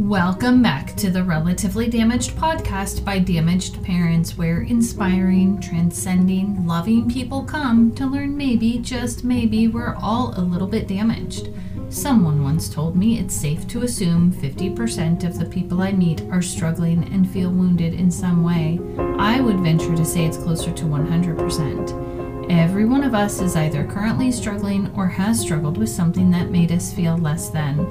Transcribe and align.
Welcome 0.00 0.62
back 0.62 0.96
to 0.96 1.10
the 1.10 1.22
Relatively 1.22 1.86
Damaged 1.86 2.30
podcast 2.30 3.04
by 3.04 3.18
Damaged 3.18 3.84
Parents, 3.84 4.36
where 4.36 4.62
inspiring, 4.62 5.60
transcending, 5.60 6.66
loving 6.66 7.06
people 7.06 7.44
come 7.44 7.94
to 7.96 8.06
learn 8.06 8.34
maybe, 8.34 8.78
just 8.78 9.24
maybe, 9.24 9.68
we're 9.68 9.94
all 9.96 10.32
a 10.38 10.40
little 10.40 10.66
bit 10.66 10.88
damaged. 10.88 11.50
Someone 11.90 12.42
once 12.42 12.70
told 12.70 12.96
me 12.96 13.18
it's 13.18 13.34
safe 13.34 13.68
to 13.68 13.82
assume 13.82 14.32
50% 14.32 15.22
of 15.24 15.38
the 15.38 15.44
people 15.44 15.82
I 15.82 15.92
meet 15.92 16.22
are 16.30 16.40
struggling 16.40 17.04
and 17.12 17.30
feel 17.30 17.50
wounded 17.50 17.92
in 17.92 18.10
some 18.10 18.42
way. 18.42 18.80
I 19.18 19.42
would 19.42 19.60
venture 19.60 19.94
to 19.94 20.04
say 20.06 20.24
it's 20.24 20.38
closer 20.38 20.72
to 20.72 20.84
100%. 20.84 22.50
Every 22.50 22.86
one 22.86 23.04
of 23.04 23.14
us 23.14 23.42
is 23.42 23.54
either 23.54 23.84
currently 23.84 24.32
struggling 24.32 24.90
or 24.96 25.06
has 25.06 25.38
struggled 25.38 25.76
with 25.76 25.90
something 25.90 26.30
that 26.30 26.50
made 26.50 26.72
us 26.72 26.90
feel 26.90 27.18
less 27.18 27.50
than 27.50 27.86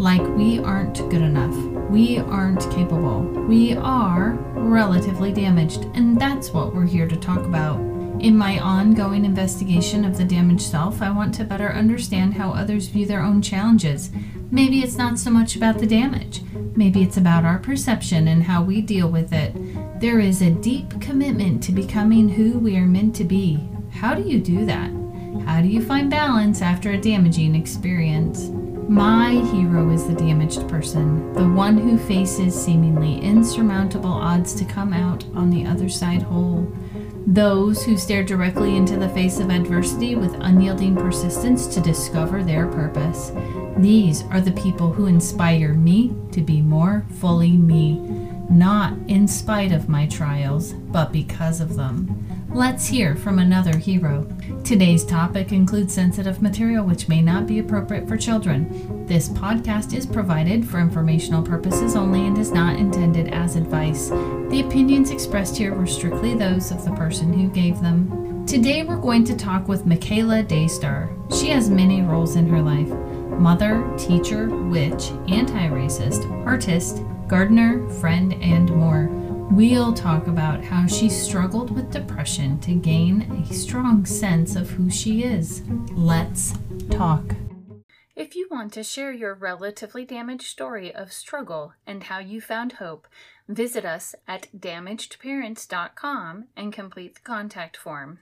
like 0.00 0.26
we 0.28 0.58
aren't 0.60 0.96
good 1.10 1.20
enough. 1.20 1.54
We 1.90 2.20
aren't 2.20 2.62
capable. 2.70 3.20
We 3.20 3.76
are 3.76 4.30
relatively 4.54 5.30
damaged, 5.30 5.84
and 5.92 6.18
that's 6.18 6.50
what 6.50 6.74
we're 6.74 6.86
here 6.86 7.06
to 7.06 7.16
talk 7.16 7.40
about. 7.40 7.78
In 8.22 8.34
my 8.34 8.58
ongoing 8.60 9.26
investigation 9.26 10.06
of 10.06 10.16
the 10.16 10.24
damaged 10.24 10.62
self, 10.62 11.02
I 11.02 11.10
want 11.10 11.34
to 11.34 11.44
better 11.44 11.70
understand 11.70 12.32
how 12.32 12.50
others 12.50 12.88
view 12.88 13.04
their 13.04 13.20
own 13.20 13.42
challenges. 13.42 14.10
Maybe 14.50 14.80
it's 14.80 14.96
not 14.96 15.18
so 15.18 15.30
much 15.30 15.54
about 15.54 15.78
the 15.78 15.86
damage, 15.86 16.40
maybe 16.74 17.02
it's 17.02 17.18
about 17.18 17.44
our 17.44 17.58
perception 17.58 18.28
and 18.28 18.42
how 18.42 18.62
we 18.62 18.80
deal 18.80 19.10
with 19.10 19.34
it. 19.34 19.52
There 20.00 20.18
is 20.18 20.40
a 20.40 20.50
deep 20.50 20.98
commitment 21.02 21.62
to 21.64 21.72
becoming 21.72 22.30
who 22.30 22.58
we 22.58 22.78
are 22.78 22.86
meant 22.86 23.14
to 23.16 23.24
be. 23.24 23.68
How 23.92 24.14
do 24.14 24.22
you 24.22 24.40
do 24.40 24.64
that? 24.64 24.90
How 25.44 25.60
do 25.60 25.68
you 25.68 25.84
find 25.84 26.10
balance 26.10 26.62
after 26.62 26.92
a 26.92 27.00
damaging 27.00 27.54
experience? 27.54 28.50
My 28.90 29.30
hero 29.52 29.88
is 29.90 30.08
the 30.08 30.14
damaged 30.14 30.68
person, 30.68 31.32
the 31.34 31.48
one 31.48 31.78
who 31.78 31.96
faces 31.96 32.60
seemingly 32.60 33.20
insurmountable 33.20 34.10
odds 34.10 34.52
to 34.54 34.64
come 34.64 34.92
out 34.92 35.24
on 35.32 35.48
the 35.48 35.64
other 35.64 35.88
side 35.88 36.22
whole. 36.22 36.66
Those 37.24 37.84
who 37.84 37.96
stare 37.96 38.24
directly 38.24 38.76
into 38.76 38.96
the 38.96 39.08
face 39.10 39.38
of 39.38 39.48
adversity 39.48 40.16
with 40.16 40.34
unyielding 40.40 40.96
persistence 40.96 41.68
to 41.68 41.80
discover 41.80 42.42
their 42.42 42.66
purpose. 42.66 43.30
These 43.76 44.24
are 44.24 44.40
the 44.40 44.60
people 44.60 44.92
who 44.92 45.06
inspire 45.06 45.72
me 45.72 46.12
to 46.32 46.40
be 46.40 46.60
more 46.60 47.06
fully 47.20 47.52
me, 47.52 48.00
not 48.50 48.94
in 49.06 49.28
spite 49.28 49.70
of 49.70 49.88
my 49.88 50.08
trials, 50.08 50.72
but 50.72 51.12
because 51.12 51.60
of 51.60 51.76
them. 51.76 52.39
Let's 52.52 52.88
hear 52.88 53.14
from 53.14 53.38
another 53.38 53.78
hero. 53.78 54.26
Today's 54.64 55.04
topic 55.04 55.52
includes 55.52 55.94
sensitive 55.94 56.42
material 56.42 56.84
which 56.84 57.08
may 57.08 57.22
not 57.22 57.46
be 57.46 57.60
appropriate 57.60 58.08
for 58.08 58.16
children. 58.16 59.06
This 59.06 59.28
podcast 59.28 59.94
is 59.94 60.04
provided 60.04 60.68
for 60.68 60.80
informational 60.80 61.44
purposes 61.44 61.94
only 61.94 62.26
and 62.26 62.36
is 62.36 62.50
not 62.50 62.74
intended 62.76 63.28
as 63.28 63.54
advice. 63.54 64.08
The 64.08 64.64
opinions 64.66 65.12
expressed 65.12 65.56
here 65.56 65.76
were 65.76 65.86
strictly 65.86 66.34
those 66.34 66.72
of 66.72 66.84
the 66.84 66.90
person 66.96 67.32
who 67.32 67.48
gave 67.50 67.80
them. 67.80 68.44
Today 68.46 68.82
we're 68.82 68.96
going 68.96 69.22
to 69.26 69.36
talk 69.36 69.68
with 69.68 69.86
Michaela 69.86 70.42
Daystar. 70.42 71.08
She 71.30 71.50
has 71.50 71.70
many 71.70 72.02
roles 72.02 72.34
in 72.34 72.48
her 72.48 72.60
life 72.60 72.90
mother, 73.38 73.88
teacher, 73.96 74.48
witch, 74.48 75.12
anti 75.28 75.68
racist, 75.68 76.28
artist, 76.44 77.02
gardener, 77.28 77.88
friend, 78.00 78.34
and 78.42 78.68
more. 78.74 79.08
We'll 79.50 79.92
talk 79.92 80.28
about 80.28 80.62
how 80.62 80.86
she 80.86 81.08
struggled 81.08 81.74
with 81.74 81.90
depression 81.90 82.60
to 82.60 82.72
gain 82.72 83.22
a 83.50 83.52
strong 83.52 84.06
sense 84.06 84.54
of 84.54 84.70
who 84.70 84.88
she 84.88 85.24
is. 85.24 85.62
Let's 85.90 86.54
talk. 86.88 87.34
If 88.14 88.36
you 88.36 88.46
want 88.48 88.72
to 88.74 88.84
share 88.84 89.10
your 89.10 89.34
relatively 89.34 90.04
damaged 90.04 90.44
story 90.44 90.94
of 90.94 91.12
struggle 91.12 91.74
and 91.84 92.04
how 92.04 92.20
you 92.20 92.40
found 92.40 92.74
hope, 92.74 93.08
visit 93.48 93.84
us 93.84 94.14
at 94.28 94.46
damagedparents.com 94.56 96.44
and 96.56 96.72
complete 96.72 97.16
the 97.16 97.20
contact 97.22 97.76
form. 97.76 98.20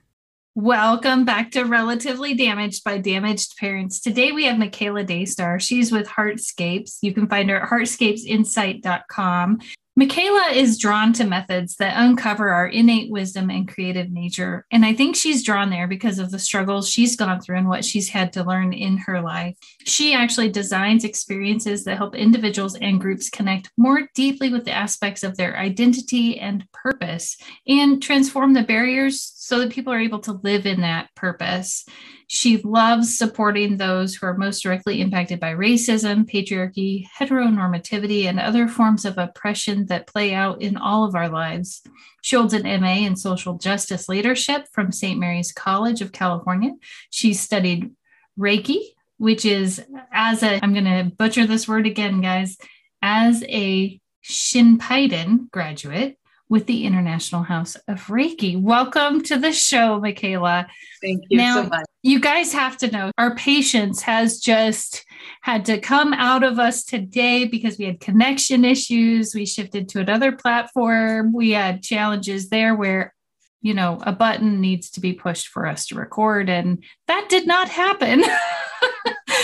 Welcome 0.55 1.25
back 1.25 1.51
to 1.51 1.63
Relatively 1.63 2.33
Damaged 2.33 2.83
by 2.83 2.97
Damaged 2.97 3.55
Parents. 3.57 4.01
Today 4.01 4.31
we 4.31 4.45
have 4.45 4.57
Michaela 4.57 5.03
Daystar. 5.03 5.59
She's 5.59 5.91
with 5.91 6.07
Heartscapes. 6.07 6.97
You 7.03 7.13
can 7.13 7.27
find 7.27 7.51
her 7.51 7.61
at 7.61 7.69
heartscapesinsight.com. 7.69 9.59
Michaela 9.99 10.53
is 10.53 10.77
drawn 10.77 11.11
to 11.11 11.25
methods 11.25 11.75
that 11.75 12.01
uncover 12.01 12.47
our 12.47 12.67
innate 12.67 13.11
wisdom 13.11 13.49
and 13.49 13.67
creative 13.67 14.09
nature. 14.09 14.65
And 14.71 14.85
I 14.85 14.93
think 14.93 15.13
she's 15.13 15.43
drawn 15.43 15.69
there 15.69 15.89
because 15.89 16.19
of 16.19 16.31
the 16.31 16.39
struggles 16.39 16.89
she's 16.89 17.17
gone 17.17 17.41
through 17.41 17.57
and 17.57 17.67
what 17.67 17.83
she's 17.83 18.07
had 18.07 18.31
to 18.31 18.45
learn 18.45 18.71
in 18.71 18.95
her 18.99 19.19
life. 19.19 19.57
She 19.83 20.13
actually 20.13 20.51
designs 20.51 21.03
experiences 21.03 21.83
that 21.83 21.97
help 21.97 22.15
individuals 22.15 22.77
and 22.77 23.01
groups 23.01 23.29
connect 23.29 23.71
more 23.75 24.07
deeply 24.15 24.53
with 24.53 24.63
the 24.63 24.71
aspects 24.71 25.21
of 25.21 25.35
their 25.35 25.57
identity 25.57 26.39
and 26.39 26.65
purpose 26.71 27.35
and 27.67 28.01
transform 28.01 28.53
the 28.53 28.63
barriers 28.63 29.33
so 29.35 29.59
that 29.59 29.73
people 29.73 29.91
are 29.91 29.99
able 29.99 30.19
to 30.19 30.39
live 30.43 30.65
in 30.65 30.79
that 30.79 31.13
purpose. 31.13 31.85
She 32.31 32.57
loves 32.57 33.17
supporting 33.17 33.77
those 33.77 34.13
who 34.13 34.27
are 34.27 34.37
most 34.37 34.61
directly 34.61 35.01
impacted 35.01 35.39
by 35.39 35.55
racism, 35.55 36.29
patriarchy, 36.29 37.07
heteronormativity, 37.19 38.25
and 38.25 38.39
other 38.39 38.67
forms 38.67 39.03
of 39.03 39.17
oppression 39.17 39.87
that 39.87 40.05
play 40.05 40.35
out 40.35 40.61
in 40.61 40.77
all 40.77 41.05
of 41.05 41.15
our 41.15 41.27
lives. 41.27 41.81
She 42.21 42.35
holds 42.35 42.53
an 42.53 42.81
MA 42.81 42.97
in 42.97 43.15
social 43.15 43.57
justice 43.57 44.07
leadership 44.07 44.67
from 44.71 44.91
St. 44.91 45.19
Mary's 45.19 45.51
College 45.51 46.01
of 46.01 46.11
California. 46.11 46.73
She 47.09 47.33
studied 47.33 47.89
Reiki, 48.37 48.79
which 49.17 49.43
is 49.43 49.83
as 50.11 50.43
a, 50.43 50.63
I'm 50.63 50.73
going 50.73 50.85
to 50.85 51.11
butcher 51.17 51.47
this 51.47 51.67
word 51.67 51.87
again, 51.87 52.21
guys, 52.21 52.59
as 53.01 53.43
a 53.47 53.99
Shinpiden 54.23 55.49
graduate 55.49 56.18
with 56.49 56.65
the 56.65 56.85
International 56.85 57.43
House 57.43 57.75
of 57.87 58.07
Reiki. 58.07 58.59
Welcome 58.59 59.21
to 59.23 59.37
the 59.37 59.53
show, 59.53 59.99
Michaela. 59.99 60.67
Thank 61.01 61.23
you 61.29 61.37
now, 61.37 61.61
so 61.61 61.69
much. 61.69 61.85
You 62.01 62.19
guys 62.19 62.51
have 62.53 62.75
to 62.77 62.89
know 62.89 63.11
our 63.17 63.35
patience 63.35 64.01
has 64.01 64.39
just 64.39 65.05
had 65.41 65.65
to 65.65 65.79
come 65.79 66.11
out 66.13 66.43
of 66.43 66.57
us 66.57 66.83
today 66.83 67.45
because 67.45 67.77
we 67.77 67.85
had 67.85 67.99
connection 67.99 68.65
issues. 68.65 69.35
We 69.35 69.45
shifted 69.45 69.89
to 69.89 69.99
another 69.99 70.31
platform. 70.31 71.33
We 71.33 71.51
had 71.51 71.83
challenges 71.83 72.49
there 72.49 72.75
where 72.75 73.13
you 73.61 73.73
know, 73.73 73.99
a 74.03 74.13
button 74.13 74.61
needs 74.61 74.89
to 74.91 75.01
be 75.01 75.13
pushed 75.13 75.49
for 75.49 75.65
us 75.67 75.87
to 75.87 75.95
record, 75.95 76.49
and 76.49 76.83
that 77.07 77.27
did 77.29 77.45
not 77.45 77.67
happen. 77.67 78.23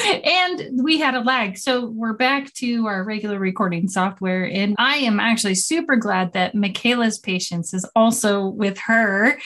and 0.05 0.83
we 0.83 0.99
had 0.99 1.15
a 1.15 1.21
lag. 1.21 1.57
So 1.57 1.87
we're 1.87 2.13
back 2.13 2.53
to 2.55 2.87
our 2.87 3.03
regular 3.03 3.39
recording 3.39 3.87
software. 3.87 4.49
And 4.49 4.75
I 4.77 4.97
am 4.97 5.19
actually 5.19 5.55
super 5.55 5.95
glad 5.95 6.33
that 6.33 6.55
Michaela's 6.55 7.19
patience 7.19 7.73
is 7.73 7.85
also 7.95 8.47
with 8.47 8.77
her 8.79 9.37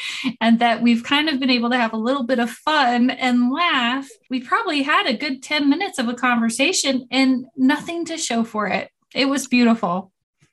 and 0.42 0.60
that 0.60 0.82
we've 0.82 1.04
kind 1.04 1.30
of 1.30 1.40
been 1.40 1.50
able 1.50 1.70
to 1.70 1.78
have 1.78 1.94
a 1.94 1.98
little 1.98 2.24
bit 2.24 2.40
of 2.40 2.50
fun 2.50 3.10
and 3.10 3.52
laugh. 3.52 4.08
We 4.30 4.42
probably 4.42 4.84
had 4.84 5.08
a 5.08 5.18
good 5.18 5.44
10 5.44 5.70
minutes 5.70 6.00
of 6.00 6.08
a 6.08 6.14
conversation 6.14 7.08
and 7.12 7.46
nothing 7.56 8.06
to 8.06 8.18
show 8.18 8.44
for 8.44 8.68
it. 8.68 8.90
It 9.14 9.26
was 9.26 9.48
beautiful. 9.48 10.12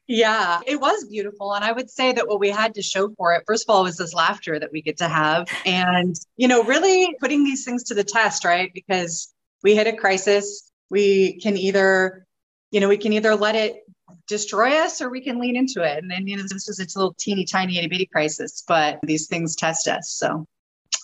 Yeah, 0.08 0.60
it 0.66 0.80
was 0.80 1.04
beautiful. 1.06 1.52
And 1.52 1.64
I 1.64 1.72
would 1.72 1.90
say 1.90 2.12
that 2.12 2.28
what 2.28 2.38
we 2.38 2.48
had 2.48 2.74
to 2.74 2.82
show 2.82 3.10
for 3.16 3.34
it, 3.34 3.42
first 3.44 3.68
of 3.68 3.74
all, 3.74 3.82
was 3.82 3.96
this 3.96 4.14
laughter 4.14 4.58
that 4.58 4.70
we 4.70 4.80
get 4.80 4.98
to 4.98 5.08
have. 5.08 5.48
And, 5.64 6.14
you 6.36 6.46
know, 6.46 6.62
really 6.62 7.16
putting 7.18 7.42
these 7.44 7.64
things 7.64 7.82
to 7.84 7.94
the 7.94 8.04
test, 8.04 8.44
right? 8.44 8.70
Because 8.72 9.34
we 9.62 9.74
hit 9.74 9.86
a 9.86 9.92
crisis. 9.92 10.70
We 10.90 11.40
can 11.40 11.56
either, 11.56 12.26
you 12.70 12.80
know, 12.80 12.88
we 12.88 12.98
can 12.98 13.12
either 13.12 13.34
let 13.34 13.54
it 13.54 13.82
destroy 14.28 14.76
us 14.76 15.00
or 15.00 15.10
we 15.10 15.20
can 15.20 15.38
lean 15.38 15.56
into 15.56 15.82
it. 15.82 15.98
And 15.98 16.10
then, 16.10 16.26
you 16.26 16.36
know, 16.36 16.42
this 16.42 16.68
is 16.68 16.78
a 16.78 16.98
little 16.98 17.14
teeny 17.18 17.44
tiny 17.44 17.78
itty 17.78 17.88
bitty 17.88 18.06
crisis, 18.06 18.64
but 18.66 18.98
these 19.02 19.26
things 19.26 19.56
test 19.56 19.88
us. 19.88 20.10
So 20.10 20.46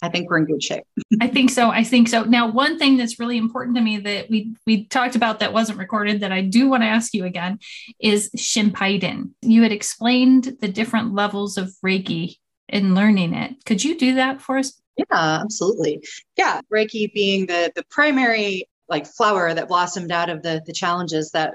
I 0.02 0.08
think 0.08 0.28
we're 0.28 0.38
in 0.38 0.46
good 0.46 0.62
shape. 0.62 0.84
I 1.20 1.28
think 1.28 1.50
so. 1.50 1.70
I 1.70 1.84
think 1.84 2.08
so. 2.08 2.24
Now, 2.24 2.50
one 2.50 2.78
thing 2.78 2.96
that's 2.96 3.20
really 3.20 3.38
important 3.38 3.76
to 3.76 3.82
me 3.82 3.98
that 3.98 4.28
we 4.28 4.54
we 4.66 4.86
talked 4.86 5.16
about 5.16 5.40
that 5.40 5.52
wasn't 5.52 5.78
recorded 5.78 6.20
that 6.20 6.32
I 6.32 6.42
do 6.42 6.68
want 6.68 6.82
to 6.82 6.88
ask 6.88 7.14
you 7.14 7.24
again 7.24 7.58
is 8.00 8.30
Shinpiden. 8.36 9.30
You 9.42 9.62
had 9.62 9.72
explained 9.72 10.56
the 10.60 10.68
different 10.68 11.14
levels 11.14 11.56
of 11.56 11.72
Reiki 11.84 12.36
in 12.68 12.94
learning 12.94 13.34
it. 13.34 13.64
Could 13.64 13.84
you 13.84 13.96
do 13.96 14.16
that 14.16 14.40
for 14.40 14.58
us? 14.58 14.81
Yeah, 14.96 15.04
absolutely. 15.42 16.02
Yeah, 16.36 16.60
Reiki 16.72 17.12
being 17.12 17.46
the 17.46 17.72
the 17.74 17.84
primary 17.90 18.68
like 18.88 19.06
flower 19.06 19.54
that 19.54 19.68
blossomed 19.68 20.12
out 20.12 20.28
of 20.28 20.42
the 20.42 20.62
the 20.66 20.72
challenges 20.72 21.30
that 21.30 21.54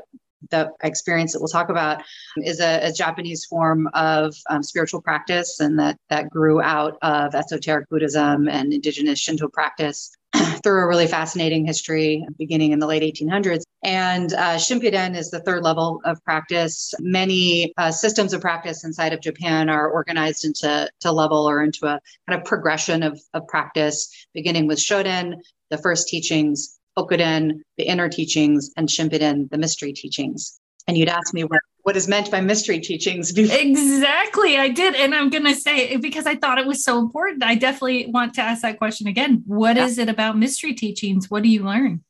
the 0.52 0.72
experience 0.84 1.34
that 1.34 1.40
we'll 1.40 1.48
talk 1.48 1.70
about 1.70 2.04
is 2.38 2.60
a, 2.60 2.88
a 2.88 2.92
Japanese 2.92 3.46
form 3.46 3.88
of 3.94 4.36
um, 4.50 4.64
spiritual 4.64 5.02
practice, 5.02 5.60
and 5.60 5.80
that 5.80 5.98
that 6.10 6.30
grew 6.30 6.62
out 6.62 6.98
of 7.02 7.36
esoteric 7.36 7.90
Buddhism 7.90 8.48
and 8.48 8.74
indigenous 8.74 9.20
Shinto 9.20 9.48
practice 9.48 10.12
through 10.64 10.84
a 10.84 10.88
really 10.88 11.08
fascinating 11.08 11.66
history 11.66 12.26
beginning 12.38 12.72
in 12.72 12.80
the 12.80 12.88
late 12.88 13.04
1800s. 13.04 13.64
And 13.84 14.34
uh, 14.34 14.56
Shinpiden 14.56 15.16
is 15.16 15.30
the 15.30 15.40
third 15.40 15.64
level 15.64 16.02
of 16.06 16.24
practice. 16.24 16.94
Many 17.00 17.74
uh, 17.78 17.92
systems 17.92 18.34
of 18.34 18.42
practice 18.42 18.84
inside 18.84 19.14
of 19.14 19.22
Japan 19.22 19.70
are 19.70 19.90
organized 19.90 20.46
into 20.46 20.90
to 21.02 21.12
level 21.12 21.48
or 21.50 21.64
into 21.64 21.86
a 21.86 22.00
kind 22.28 22.40
of 22.40 22.46
progression 22.46 23.04
of, 23.04 23.20
of 23.34 23.48
practice, 23.48 24.10
beginning 24.34 24.68
with 24.68 24.80
Shoden, 24.80 25.36
the 25.70 25.78
first 25.78 26.08
teachings, 26.08 26.78
Okuden, 26.98 27.62
the 27.78 27.84
inner 27.84 28.10
teachings, 28.10 28.72
and 28.76 28.90
Shinpiden, 28.90 29.50
the 29.50 29.58
mystery 29.58 29.94
teachings. 29.94 30.60
And 30.88 30.98
you'd 30.98 31.10
ask 31.10 31.34
me 31.34 31.44
what, 31.44 31.62
what 31.88 31.96
is 31.96 32.06
meant 32.06 32.30
by 32.30 32.42
mystery 32.42 32.82
teachings. 32.82 33.32
exactly. 33.38 34.58
I 34.58 34.68
did. 34.68 34.94
And 34.94 35.16
I'm 35.16 35.30
going 35.30 35.46
to 35.46 35.56
say, 35.56 35.96
because 35.96 36.26
I 36.26 36.36
thought 36.36 36.58
it 36.58 36.68
was 36.68 36.84
so 36.84 37.00
important, 37.00 37.46
I 37.46 37.56
definitely 37.56 38.08
want 38.08 38.34
to 38.34 38.42
ask 38.42 38.62
that 38.64 38.78
question 38.78 39.08
again. 39.08 39.42
What 39.46 39.78
yeah. 39.78 39.86
is 39.86 39.98
it 39.98 40.10
about 40.10 40.38
mystery 40.38 40.74
teachings? 40.74 41.32
What 41.32 41.44
do 41.44 41.50
you 41.50 41.64
learn? 41.64 42.04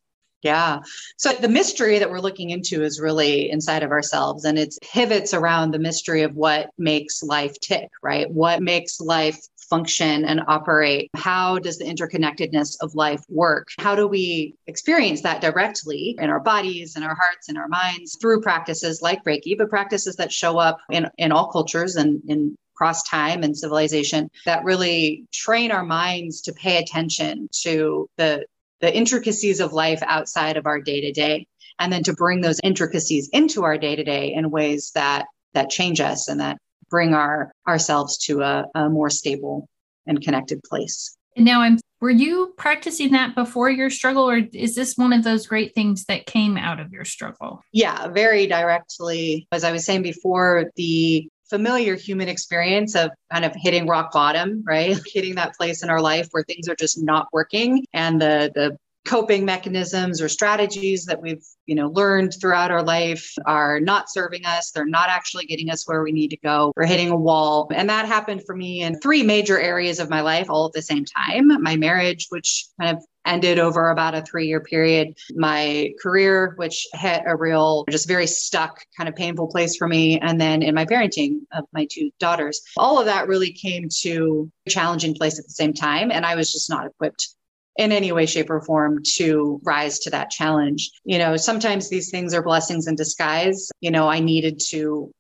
Yeah. 0.48 0.80
So 1.18 1.34
the 1.34 1.50
mystery 1.50 2.00
that 2.00 2.10
we're 2.10 2.22
looking 2.22 2.52
into 2.52 2.82
is 2.82 3.02
really 3.02 3.52
inside 3.52 3.84
of 3.84 3.92
ourselves 3.92 4.46
and 4.46 4.58
it 4.58 4.74
pivots 4.82 5.34
around 5.34 5.72
the 5.72 5.80
mystery 5.80 6.22
of 6.22 6.36
what 6.36 6.70
makes 6.78 7.22
life 7.22 7.60
tick, 7.60 7.90
right? 8.02 8.32
What 8.32 8.62
makes 8.62 9.02
life 9.02 9.38
function 9.70 10.24
and 10.24 10.40
operate? 10.48 11.10
How 11.18 11.60
does 11.60 11.80
the 11.80 11.84
interconnectedness 11.84 12.78
of 12.80 12.96
life 12.96 13.22
work? 13.28 13.68
How 13.78 13.94
do 13.94 14.08
we 14.08 14.56
experience 14.68 15.20
that 15.24 15.42
directly 15.42 16.16
in 16.18 16.30
our 16.30 16.40
bodies, 16.40 16.96
in 16.96 17.04
our 17.04 17.16
hearts, 17.16 17.50
in 17.50 17.58
our 17.58 17.68
minds 17.68 18.18
through 18.22 18.40
practices 18.40 19.02
like 19.02 19.26
Reiki, 19.26 19.58
but 19.58 19.70
practices 19.70 20.16
that 20.16 20.32
show 20.32 20.58
up 20.58 20.78
in, 20.90 21.10
in 21.18 21.34
all 21.34 21.52
cultures 21.52 21.98
and 21.98 22.22
in 22.30 22.56
across 22.78 23.02
time 23.04 23.42
and 23.42 23.58
civilization 23.58 24.30
that 24.46 24.64
really 24.64 25.26
train 25.34 25.72
our 25.72 25.84
minds 25.84 26.42
to 26.42 26.54
pay 26.54 26.78
attention 26.78 27.50
to 27.52 28.08
the 28.18 28.46
the 28.81 28.95
intricacies 28.95 29.59
of 29.59 29.74
life 29.74 30.01
outside 30.06 30.57
of 30.57 30.65
our 30.65 30.79
day 30.79 31.01
to 31.01 31.12
day 31.12 31.47
and 31.79 31.91
then 31.91 32.03
to 32.03 32.13
bring 32.13 32.41
those 32.41 32.59
intricacies 32.63 33.29
into 33.33 33.63
our 33.63 33.77
day 33.77 33.95
to 33.95 34.03
day 34.03 34.33
in 34.33 34.50
ways 34.50 34.91
that 34.95 35.25
that 35.53 35.69
change 35.69 36.00
us 36.00 36.27
and 36.27 36.39
that 36.39 36.57
bring 36.89 37.13
our 37.13 37.51
ourselves 37.68 38.18
to 38.18 38.41
a, 38.41 38.65
a 38.75 38.89
more 38.89 39.09
stable 39.09 39.68
and 40.06 40.21
connected 40.21 40.62
place. 40.63 41.15
And 41.35 41.45
now 41.45 41.62
i'm 41.62 41.77
were 42.00 42.09
you 42.12 42.53
practicing 42.57 43.12
that 43.13 43.33
before 43.33 43.71
your 43.71 43.89
struggle 43.89 44.29
or 44.29 44.41
is 44.53 44.75
this 44.75 44.95
one 44.97 45.13
of 45.13 45.24
those 45.24 45.47
great 45.47 45.74
things 45.74 46.06
that 46.06 46.27
came 46.27 46.56
out 46.56 46.79
of 46.79 46.91
your 46.91 47.06
struggle? 47.06 47.62
Yeah 47.71 48.07
very 48.07 48.47
directly. 48.47 49.47
As 49.51 49.63
i 49.63 49.71
was 49.71 49.85
saying 49.85 50.03
before 50.03 50.71
the 50.75 51.27
familiar 51.50 51.96
human 51.96 52.28
experience 52.28 52.96
of 52.96 53.12
kind 53.32 53.46
of 53.46 53.54
hitting 53.56 53.88
rock 53.88 54.12
bottom, 54.12 54.64
right? 54.66 54.98
hitting 55.14 55.36
that 55.36 55.56
place 55.56 55.84
in 55.84 55.90
our 55.90 56.02
life 56.02 56.28
where 56.32 56.44
things 56.44 56.68
are 56.68 56.76
just 56.76 57.02
not 57.02 57.28
working 57.32 57.86
and 57.94 58.22
the 58.22 58.52
the 58.54 58.78
coping 59.07 59.45
mechanisms 59.45 60.21
or 60.21 60.27
strategies 60.27 61.06
that 61.06 61.21
we've 61.21 61.44
you 61.65 61.74
know 61.74 61.88
learned 61.88 62.33
throughout 62.39 62.71
our 62.71 62.83
life 62.83 63.33
are 63.45 63.80
not 63.80 64.12
serving 64.12 64.45
us 64.45 64.71
they're 64.71 64.86
not 64.86 65.09
actually 65.09 65.45
getting 65.45 65.69
us 65.69 65.88
where 65.88 66.04
we 66.04 66.12
need 66.12 66.30
to 66.30 66.38
go 66.38 66.74
we're 66.75 66.86
hitting 66.86 67.09
a 67.09 67.15
wall 67.15 67.69
and 67.74 67.89
that 67.89 68.06
happened 68.06 68.44
for 68.45 68.56
me 68.56 68.81
in 68.81 69.00
three 69.00 69.24
major 69.24 69.59
areas 69.59 70.00
of 70.00 70.09
my 70.09 70.21
life 70.21 70.50
all 70.50 70.65
at 70.65 70.74
the 70.74 70.81
same 70.81 71.06
time 71.06 71.48
my 71.63 71.77
marriage 71.77 72.27
which 72.30 72.68
kind 72.80 72.95
of 72.95 73.04
ended 73.25 73.59
over 73.59 73.89
about 73.89 74.15
a 74.15 74.21
three 74.21 74.48
year 74.48 74.62
period. 74.62 75.15
My 75.36 75.92
career, 76.01 76.53
which 76.56 76.88
hit 76.94 77.24
a 77.27 77.36
real, 77.36 77.83
just 77.89 78.07
very 78.07 78.25
stuck, 78.25 78.80
kind 78.95 79.10
of 79.10 79.15
painful 79.15 79.48
place 79.48 79.75
for 79.75 79.88
me. 79.88 80.18
And 80.19 80.39
then 80.39 80.63
in 80.63 80.74
my 80.74 80.86
parenting 80.86 81.39
of 81.51 81.65
my 81.74 81.86
two 81.92 82.10
daughters, 82.19 82.62
all 82.77 83.00
of 83.00 83.06
that 83.06 83.27
really 83.27 83.51
came 83.51 83.89
to 84.03 84.50
a 84.65 84.69
challenging 84.69 85.13
place 85.13 85.38
at 85.38 85.45
the 85.45 85.51
same 85.51 85.74
time. 85.74 86.10
And 86.10 86.25
I 86.25 86.36
was 86.36 86.51
just 86.51 86.69
not 86.69 86.88
equipped 86.88 87.36
in 87.77 87.91
any 87.91 88.12
way, 88.12 88.25
shape, 88.25 88.50
or 88.50 88.62
form 88.62 89.01
to 89.15 89.59
rise 89.63 90.00
to 90.00 90.09
that 90.09 90.29
challenge. 90.29 90.91
You 91.06 91.19
know, 91.19 91.38
sometimes 91.38 91.89
these 91.89 92.09
things 92.09 92.33
are 92.33 92.41
blessings 92.41 92.88
in 92.88 92.95
disguise. 92.95 93.69
You 93.81 93.91
know, 93.91 94.07
I 94.07 94.19
needed 94.19 94.59
to 94.69 95.12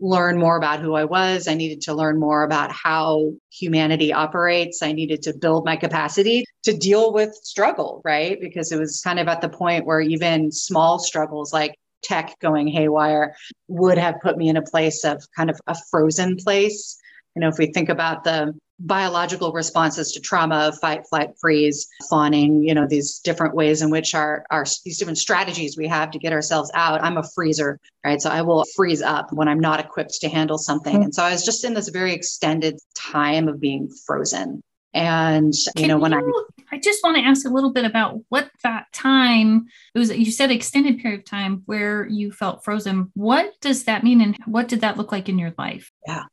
learn 0.00 0.38
more 0.38 0.56
about 0.56 0.80
who 0.80 0.94
I 0.94 1.04
was. 1.04 1.46
I 1.46 1.54
needed 1.54 1.82
to 1.82 1.94
learn 1.94 2.18
more 2.18 2.42
about 2.42 2.72
how 2.72 3.32
humanity 3.50 4.12
operates. 4.12 4.82
I 4.82 4.92
needed 4.92 5.22
to 5.22 5.34
build 5.34 5.64
my 5.64 5.76
capacity 5.76 6.44
to 6.64 6.76
deal 6.76 7.12
with 7.12 7.34
struggle, 7.34 8.02
right? 8.04 8.38
Because 8.40 8.72
it 8.72 8.78
was 8.78 9.00
kind 9.00 9.20
of 9.20 9.28
at 9.28 9.40
the 9.40 9.48
point 9.48 9.86
where 9.86 10.00
even 10.00 10.50
small 10.50 10.98
struggles 10.98 11.52
like 11.52 11.76
tech 12.02 12.36
going 12.40 12.66
haywire 12.66 13.34
would 13.68 13.96
have 13.96 14.20
put 14.20 14.36
me 14.36 14.48
in 14.48 14.56
a 14.56 14.62
place 14.62 15.04
of 15.04 15.22
kind 15.36 15.50
of 15.50 15.60
a 15.66 15.76
frozen 15.90 16.36
place. 16.36 16.98
You 17.36 17.40
know, 17.40 17.48
if 17.48 17.58
we 17.58 17.72
think 17.72 17.88
about 17.88 18.24
the 18.24 18.52
biological 18.82 19.52
responses 19.52 20.12
to 20.12 20.20
trauma, 20.20 20.72
fight, 20.80 21.06
flight, 21.08 21.30
freeze, 21.40 21.88
fawning, 22.10 22.62
you 22.62 22.74
know, 22.74 22.86
these 22.86 23.20
different 23.20 23.54
ways 23.54 23.82
in 23.82 23.90
which 23.90 24.14
our, 24.14 24.44
our 24.50 24.64
these 24.84 24.98
different 24.98 25.18
strategies 25.18 25.76
we 25.76 25.88
have 25.88 26.10
to 26.10 26.18
get 26.18 26.32
ourselves 26.32 26.70
out. 26.74 27.02
I'm 27.02 27.16
a 27.16 27.24
freezer, 27.34 27.78
right? 28.04 28.20
So 28.20 28.30
I 28.30 28.42
will 28.42 28.64
freeze 28.76 29.02
up 29.02 29.32
when 29.32 29.48
I'm 29.48 29.60
not 29.60 29.80
equipped 29.80 30.20
to 30.20 30.28
handle 30.28 30.58
something. 30.58 30.94
Mm-hmm. 30.94 31.04
And 31.04 31.14
so 31.14 31.22
I 31.22 31.32
was 31.32 31.44
just 31.44 31.64
in 31.64 31.74
this 31.74 31.88
very 31.88 32.12
extended 32.12 32.78
time 32.94 33.48
of 33.48 33.60
being 33.60 33.88
frozen. 34.06 34.62
And 34.94 35.54
you 35.54 35.72
Can 35.76 35.88
know, 35.88 35.98
when 35.98 36.12
you, 36.12 36.46
I 36.70 36.76
I 36.76 36.78
just 36.78 37.02
want 37.02 37.16
to 37.16 37.22
ask 37.22 37.46
a 37.46 37.50
little 37.50 37.72
bit 37.72 37.84
about 37.84 38.20
what 38.28 38.50
that 38.62 38.92
time 38.92 39.66
it 39.94 39.98
was 39.98 40.10
you 40.10 40.30
said 40.30 40.50
extended 40.50 40.98
period 40.98 41.20
of 41.20 41.24
time 41.24 41.62
where 41.66 42.06
you 42.06 42.32
felt 42.32 42.64
frozen. 42.64 43.10
What 43.14 43.52
does 43.60 43.84
that 43.84 44.04
mean 44.04 44.20
and 44.20 44.36
what 44.46 44.68
did 44.68 44.82
that 44.82 44.98
look 44.98 45.12
like 45.12 45.28
in 45.28 45.38
your 45.38 45.54
life? 45.56 45.90
Yeah. 46.06 46.24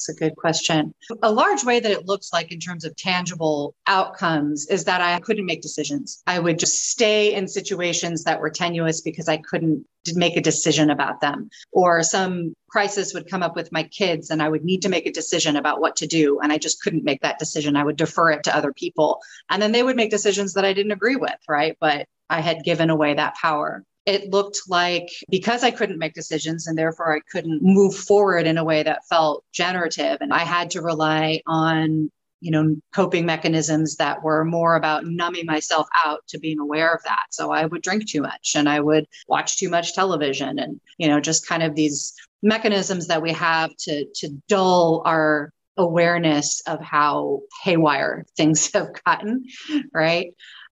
That's 0.00 0.16
a 0.16 0.18
good 0.18 0.36
question. 0.36 0.94
A 1.22 1.30
large 1.30 1.62
way 1.62 1.78
that 1.78 1.92
it 1.92 2.06
looks 2.06 2.32
like 2.32 2.52
in 2.52 2.58
terms 2.58 2.86
of 2.86 2.96
tangible 2.96 3.74
outcomes 3.86 4.66
is 4.68 4.84
that 4.84 5.02
I 5.02 5.20
couldn't 5.20 5.44
make 5.44 5.60
decisions. 5.60 6.22
I 6.26 6.38
would 6.38 6.58
just 6.58 6.88
stay 6.88 7.34
in 7.34 7.46
situations 7.46 8.24
that 8.24 8.40
were 8.40 8.48
tenuous 8.48 9.02
because 9.02 9.28
I 9.28 9.36
couldn't 9.36 9.84
make 10.14 10.38
a 10.38 10.40
decision 10.40 10.88
about 10.88 11.20
them. 11.20 11.50
Or 11.72 12.02
some 12.02 12.54
crisis 12.70 13.12
would 13.12 13.28
come 13.28 13.42
up 13.42 13.54
with 13.54 13.72
my 13.72 13.82
kids 13.82 14.30
and 14.30 14.42
I 14.42 14.48
would 14.48 14.64
need 14.64 14.80
to 14.82 14.88
make 14.88 15.06
a 15.06 15.12
decision 15.12 15.56
about 15.56 15.82
what 15.82 15.96
to 15.96 16.06
do. 16.06 16.40
And 16.40 16.50
I 16.50 16.56
just 16.56 16.80
couldn't 16.80 17.04
make 17.04 17.20
that 17.20 17.38
decision. 17.38 17.76
I 17.76 17.84
would 17.84 17.96
defer 17.96 18.30
it 18.30 18.44
to 18.44 18.56
other 18.56 18.72
people. 18.72 19.20
And 19.50 19.60
then 19.60 19.72
they 19.72 19.82
would 19.82 19.96
make 19.96 20.10
decisions 20.10 20.54
that 20.54 20.64
I 20.64 20.72
didn't 20.72 20.92
agree 20.92 21.16
with, 21.16 21.36
right? 21.46 21.76
But 21.78 22.06
I 22.30 22.40
had 22.40 22.64
given 22.64 22.88
away 22.88 23.12
that 23.14 23.34
power 23.34 23.84
it 24.06 24.30
looked 24.30 24.60
like 24.68 25.08
because 25.28 25.62
I 25.62 25.70
couldn't 25.70 25.98
make 25.98 26.14
decisions 26.14 26.66
and 26.66 26.76
therefore 26.76 27.14
I 27.14 27.20
couldn't 27.30 27.60
move 27.62 27.94
forward 27.94 28.46
in 28.46 28.58
a 28.58 28.64
way 28.64 28.82
that 28.82 29.06
felt 29.08 29.44
generative. 29.52 30.18
And 30.20 30.32
I 30.32 30.40
had 30.40 30.70
to 30.70 30.82
rely 30.82 31.42
on, 31.46 32.10
you 32.40 32.50
know, 32.50 32.76
coping 32.94 33.26
mechanisms 33.26 33.96
that 33.96 34.22
were 34.22 34.44
more 34.44 34.76
about 34.76 35.04
numbing 35.04 35.46
myself 35.46 35.86
out 36.04 36.26
to 36.28 36.38
being 36.38 36.58
aware 36.58 36.92
of 36.92 37.02
that. 37.04 37.24
So 37.30 37.52
I 37.52 37.66
would 37.66 37.82
drink 37.82 38.08
too 38.08 38.22
much 38.22 38.52
and 38.56 38.68
I 38.68 38.80
would 38.80 39.06
watch 39.28 39.58
too 39.58 39.68
much 39.68 39.94
television 39.94 40.58
and, 40.58 40.80
you 40.96 41.08
know, 41.08 41.20
just 41.20 41.46
kind 41.46 41.62
of 41.62 41.74
these 41.74 42.14
mechanisms 42.42 43.08
that 43.08 43.22
we 43.22 43.32
have 43.32 43.70
to 43.76 44.06
to 44.14 44.30
dull 44.48 45.02
our 45.04 45.52
awareness 45.76 46.62
of 46.66 46.80
how 46.80 47.40
haywire 47.62 48.24
things 48.36 48.70
have 48.74 48.88
gotten, 49.04 49.44
right? 49.92 50.34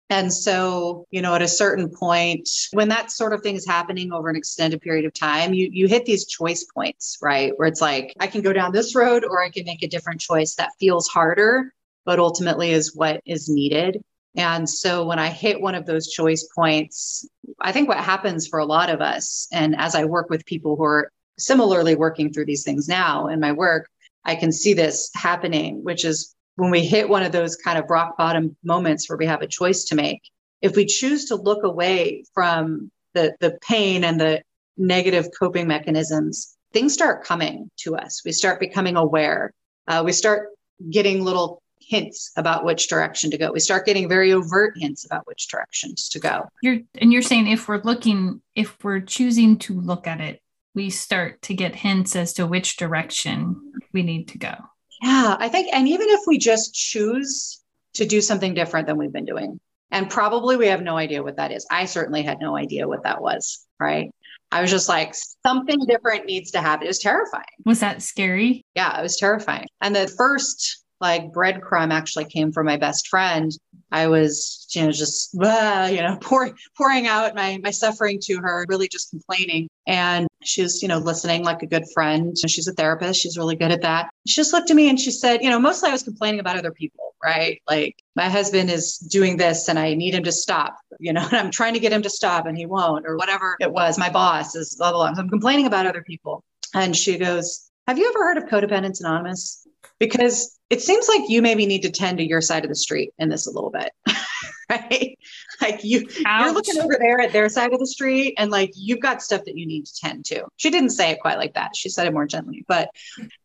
And 0.10 0.32
so, 0.32 1.06
you 1.12 1.22
know, 1.22 1.34
at 1.34 1.42
a 1.42 1.48
certain 1.48 1.90
point, 1.90 2.48
when 2.72 2.90
that 2.90 3.12
sort 3.12 3.34
of 3.34 3.42
thing 3.42 3.56
is 3.56 3.66
happening 3.66 4.12
over 4.12 4.30
an 4.30 4.36
extended 4.36 4.82
period 4.82 5.06
of 5.06 5.14
time, 5.14 5.54
you 5.54 5.70
you 5.72 5.88
hit 5.88 6.06
these 6.06 6.28
choice 6.28 6.66
points, 6.66 7.18
right? 7.22 7.54
Where 7.58 7.68
it's 7.68 7.82
like, 7.82 8.14
I 8.20 8.28
can 8.28 8.42
go 8.42 8.54
down 8.54 8.72
this 8.72 8.96
road 8.96 9.24
or 9.24 9.44
I 9.44 9.50
can 9.50 9.66
make 9.66 9.82
a 9.82 9.88
different 9.88 10.22
choice 10.22 10.56
that 10.56 10.70
feels 10.80 11.08
harder, 11.08 11.74
but 12.06 12.20
ultimately 12.20 12.72
is 12.72 12.96
what 12.96 13.22
is 13.26 13.50
needed. 13.50 14.04
And 14.36 14.70
so 14.70 15.06
when 15.06 15.20
I 15.20 15.30
hit 15.30 15.62
one 15.62 15.76
of 15.76 15.86
those 15.86 16.12
choice 16.12 16.48
points, 16.56 17.28
I 17.62 17.72
think 17.72 17.88
what 17.88 17.98
happens 17.98 18.48
for 18.48 18.60
a 18.60 18.66
lot 18.66 18.90
of 18.90 19.00
us, 19.00 19.48
and 19.52 19.76
as 19.76 19.96
I 19.96 20.06
work 20.06 20.30
with 20.30 20.46
people 20.46 20.76
who 20.76 20.84
are 20.84 21.12
similarly 21.38 21.96
working 21.96 22.32
through 22.32 22.46
these 22.46 22.64
things 22.64 22.88
now 22.88 23.28
in 23.28 23.40
my 23.40 23.52
work, 23.52 23.90
I 24.26 24.36
can 24.36 24.52
see 24.52 24.74
this 24.74 25.12
happening, 25.16 25.84
which 25.84 26.06
is 26.06 26.36
when 26.56 26.72
we 26.72 26.86
hit 26.86 27.10
one 27.10 27.24
of 27.24 27.32
those 27.32 27.56
kind 27.56 27.78
of 27.78 27.90
rock 27.90 28.18
bottom 28.18 28.56
moments 28.64 29.10
where 29.10 29.18
we 29.18 29.26
have 29.26 29.42
a 29.42 29.48
choice 29.48 29.86
to 29.86 29.96
make, 29.96 30.22
if 30.62 30.76
we 30.76 30.86
choose 30.86 31.26
to 31.26 31.36
look 31.36 31.64
away 31.64 32.24
from 32.34 32.92
the, 33.14 33.36
the 33.40 33.58
pain 33.68 34.04
and 34.04 34.20
the 34.20 34.42
negative 34.78 35.28
coping 35.38 35.68
mechanisms, 35.68 36.56
things 36.72 36.94
start 36.94 37.24
coming 37.24 37.70
to 37.78 37.96
us. 37.96 38.22
We 38.26 38.32
start 38.32 38.60
becoming 38.60 38.96
aware. 38.96 39.54
Uh, 39.88 40.04
we 40.06 40.12
start 40.12 40.50
getting 40.90 41.24
little 41.24 41.62
hints 41.80 42.32
about 42.38 42.64
which 42.66 42.88
direction 42.88 43.30
to 43.32 43.38
go. 43.38 43.52
We 43.52 43.60
start 43.60 43.86
getting 43.86 44.08
very 44.08 44.32
overt 44.32 44.74
hints 44.78 45.06
about 45.06 45.28
which 45.28 45.48
directions 45.50 46.10
to 46.10 46.20
go. 46.20 46.48
You're 46.62 46.80
and 46.96 47.12
you're 47.12 47.22
saying 47.22 47.48
if 47.48 47.68
we're 47.68 47.82
looking, 47.84 48.42
if 48.56 48.82
we're 48.84 49.02
choosing 49.02 49.58
to 49.60 49.80
look 49.80 50.08
at 50.08 50.22
it, 50.22 50.42
we 50.74 50.90
start 50.90 51.42
to 51.44 51.54
get 51.54 51.76
hints 51.76 52.16
as 52.16 52.34
to 52.34 52.48
which 52.48 52.78
direction 52.78 53.74
we 53.92 54.02
need 54.02 54.30
to 54.30 54.38
go. 54.38 54.56
Yeah, 55.04 55.36
I 55.38 55.50
think, 55.50 55.68
and 55.74 55.88
even 55.88 56.08
if 56.10 56.22
we 56.26 56.38
just 56.38 56.74
choose 56.74 57.62
to 57.96 58.06
do 58.06 58.22
something 58.22 58.54
different 58.54 58.88
than 58.88 58.98
we've 58.98 59.12
been 59.12 59.26
doing, 59.26 59.60
and 59.92 60.10
probably 60.10 60.56
we 60.56 60.68
have 60.68 60.82
no 60.82 60.98
idea 60.98 61.22
what 61.22 61.36
that 61.36 61.52
is. 61.52 61.68
I 61.70 61.86
certainly 61.86 62.24
had 62.24 62.40
no 62.40 62.58
idea 62.58 62.88
what 62.88 63.04
that 63.04 63.22
was, 63.22 63.68
right? 63.80 64.10
I 64.52 64.62
was 64.62 64.72
just 64.72 64.88
like, 64.88 65.14
something 65.46 65.86
different 65.88 66.26
needs 66.26 66.52
to 66.52 66.62
happen. 66.62 66.86
It 66.86 66.90
was 66.90 67.00
terrifying. 67.00 67.44
Was 67.66 67.82
that 67.82 68.02
scary? 68.02 68.66
Yeah, 68.76 68.98
it 68.98 69.04
was 69.04 69.18
terrifying. 69.18 69.68
And 69.82 69.96
the 69.96 70.08
first 70.08 70.83
like 71.04 71.34
breadcrumb 71.34 71.92
actually 71.92 72.24
came 72.24 72.54
from 72.54 72.66
my 72.66 72.78
best 72.78 73.10
friend. 73.10 73.52
I 73.92 74.08
was, 74.08 74.66
you 74.74 74.84
know, 74.84 74.92
just 74.92 75.36
uh, 75.40 75.90
you 75.92 76.02
know, 76.02 76.18
pour, 76.22 76.50
pouring 76.78 77.08
out 77.08 77.36
my 77.36 77.60
my 77.62 77.72
suffering 77.72 78.20
to 78.24 78.38
her, 78.38 78.66
really 78.70 78.88
just 78.88 79.12
complaining. 79.12 79.68
And 79.86 80.28
she's, 80.44 80.82
you 80.82 80.88
know, 80.88 80.98
listening 80.98 81.44
like 81.44 81.62
a 81.62 81.68
good 81.68 81.84
friend. 81.94 82.36
She's 82.48 82.70
a 82.70 82.74
therapist. 82.74 83.20
She's 83.20 83.38
really 83.38 83.58
good 83.58 83.72
at 83.72 83.82
that. 83.82 84.10
She 84.26 84.36
just 84.36 84.54
looked 84.54 84.72
at 84.72 84.78
me 84.78 84.90
and 84.90 84.98
she 84.98 85.12
said, 85.12 85.44
you 85.44 85.50
know, 85.50 85.60
mostly 85.60 85.90
I 85.90 85.92
was 85.92 86.04
complaining 86.04 86.40
about 86.40 86.58
other 86.58 86.72
people, 86.72 87.14
right? 87.22 87.62
Like 87.70 87.98
my 88.16 88.30
husband 88.30 88.72
is 88.72 88.98
doing 88.98 89.36
this 89.36 89.68
and 89.68 89.78
I 89.78 89.94
need 89.94 90.16
him 90.16 90.24
to 90.24 90.32
stop, 90.32 90.78
you 91.00 91.12
know, 91.12 91.22
and 91.28 91.36
I'm 91.36 91.52
trying 91.52 91.74
to 91.74 91.82
get 91.82 91.92
him 91.92 92.02
to 92.04 92.10
stop 92.10 92.46
and 92.46 92.58
he 92.58 92.66
won't, 92.66 93.06
or 93.06 93.18
whatever 93.18 93.58
it 93.60 93.72
was. 93.72 94.00
My 94.00 94.10
boss 94.10 94.56
is 94.56 94.78
blah, 94.78 94.92
blah, 94.92 95.00
blah. 95.06 95.14
So 95.16 95.22
I'm 95.22 95.30
complaining 95.30 95.68
about 95.68 95.86
other 95.86 96.02
people. 96.02 96.46
And 96.74 96.96
she 96.96 97.18
goes, 97.18 97.70
Have 97.90 98.00
you 98.00 98.08
ever 98.08 98.24
heard 98.24 98.38
of 98.38 98.50
Co-Dependents 98.50 99.02
Anonymous? 99.02 99.68
Because 100.00 100.58
it 100.74 100.82
seems 100.82 101.08
like 101.08 101.30
you 101.30 101.44
maybe 101.44 101.68
need 101.68 101.84
to 101.84 101.92
tend 101.92 102.18
to 102.18 102.24
your 102.24 102.42
side 102.42 102.66
of 102.66 102.70
the 102.70 102.76
street 102.76 103.12
in 103.20 103.30
this 103.30 103.46
a 103.46 103.52
little 103.52 103.70
bit. 103.70 103.92
right? 104.70 105.20
Like 105.62 105.84
you, 105.84 106.08
Ouch. 106.26 106.46
you're 106.46 106.54
looking 106.54 106.80
over 106.80 106.98
there 107.00 107.22
at 107.22 107.32
their 107.32 107.48
side 107.48 107.74
of 107.74 107.80
the 107.80 107.86
street, 107.86 108.34
and 108.40 108.50
like 108.50 108.72
you've 108.76 109.00
got 109.00 109.22
stuff 109.22 109.44
that 109.46 109.56
you 109.56 109.68
need 109.68 109.86
to 109.86 109.96
tend 110.02 110.26
to. 110.26 110.46
She 110.58 110.72
didn't 110.72 110.90
say 110.90 111.12
it 111.12 111.20
quite 111.20 111.38
like 111.38 111.54
that. 111.54 111.76
She 111.76 111.90
said 111.90 112.08
it 112.08 112.14
more 112.14 112.26
gently, 112.26 112.66
but 112.68 112.90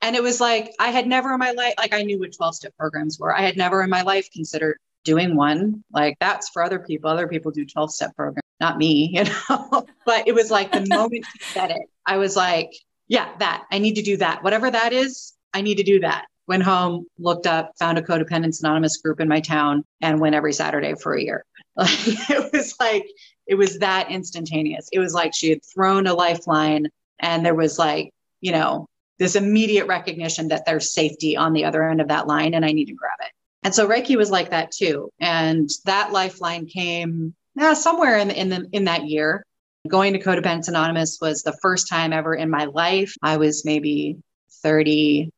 and 0.01 0.17
it 0.17 0.23
was 0.23 0.41
like 0.41 0.73
I 0.79 0.89
had 0.89 1.07
never 1.07 1.35
in 1.35 1.39
my 1.39 1.51
life, 1.51 1.75
like 1.77 1.93
I 1.93 2.03
knew 2.03 2.19
what 2.19 2.35
12 2.35 2.55
step 2.55 2.77
programs 2.79 3.19
were. 3.19 3.37
I 3.37 3.43
had 3.43 3.59
never 3.59 3.83
in 3.83 3.91
my 3.91 4.03
life 4.03 4.31
considered 4.33 4.79
doing 5.05 5.37
one. 5.37 5.85
Like 5.93 6.17
that's 6.19 6.49
for 6.49 6.63
other 6.63 6.79
people. 6.79 7.11
Other 7.11 7.29
people 7.29 7.51
do 7.51 7.67
12 7.67 7.93
step 7.93 8.17
programs, 8.17 8.43
not 8.59 8.79
me, 8.79 9.11
you 9.13 9.25
know. 9.25 9.87
but 10.07 10.27
it 10.27 10.35
was 10.35 10.51
like 10.51 10.73
the 10.73 10.87
moment 10.89 11.27
she 11.31 11.45
said 11.45 11.71
it, 11.71 11.83
I 12.07 12.17
was 12.17 12.37
like, 12.37 12.71
yeah, 13.07 13.29
that 13.39 13.67
I 13.71 13.81
need 13.81 13.97
to 13.97 14.03
do 14.03 14.17
that. 14.17 14.43
Whatever 14.43 14.71
that 14.71 14.95
is, 14.95 15.35
I 15.53 15.61
need 15.61 15.77
to 15.77 15.85
do 15.85 16.01
that 16.01 16.25
went 16.49 16.63
home, 16.63 17.07
looked 17.19 17.47
up, 17.47 17.73
found 17.79 17.99
a 17.99 18.03
Co-Dependents 18.03 18.61
Anonymous 18.61 18.97
group 18.97 19.21
in 19.21 19.29
my 19.29 19.41
town, 19.41 19.85
and 20.01 20.21
went 20.21 20.35
every 20.35 20.53
Saturday 20.53 20.95
for 20.95 21.15
a 21.15 21.23
year. 21.23 21.45
it 21.79 22.53
was 22.53 22.75
like, 22.81 23.07
it 23.47 23.55
was 23.55 23.79
that 23.79 24.11
instantaneous. 24.11 24.89
It 24.93 24.99
was 24.99 25.15
like 25.15 25.35
she 25.35 25.51
had 25.51 25.61
thrown 25.65 26.07
a 26.07 26.15
lifeline, 26.15 26.89
and 27.21 27.45
there 27.45 27.55
was 27.55 27.79
like, 27.79 28.11
you 28.41 28.53
know, 28.53 28.87
this 29.19 29.37
immediate 29.37 29.87
recognition 29.87 30.49
that 30.49 30.65
there's 30.65 30.93
safety 30.93 31.37
on 31.37 31.53
the 31.53 31.65
other 31.65 31.89
end 31.89 32.01
of 32.01 32.09
that 32.09 32.27
line, 32.27 32.55
and 32.55 32.65
I 32.65 32.73
need 32.73 32.87
to 32.87 32.95
grab 32.95 33.19
it. 33.21 33.33
And 33.63 33.75
so 33.75 33.89
Reiki 33.89 34.17
was 34.17 34.31
like 34.31 34.51
that 34.51 34.71
too. 34.71 35.11
And 35.21 35.69
that 35.85 36.13
lifeline 36.13 36.67
came 36.67 37.35
yeah, 37.57 37.75
somewhere 37.75 38.19
in 38.19 38.31
in 38.31 38.49
the 38.49 38.69
in 38.73 38.85
that 38.85 39.07
year. 39.09 39.45
Going 39.87 40.13
to 40.13 40.19
Co-Dependents 40.19 40.69
Anonymous 40.69 41.19
was 41.21 41.43
the 41.43 41.57
first 41.61 41.89
time 41.89 42.13
ever 42.13 42.35
in 42.35 42.51
my 42.51 42.67
life. 42.67 43.15
I 43.23 43.37
was 43.37 43.65
maybe 43.65 44.19
30, 44.63 45.31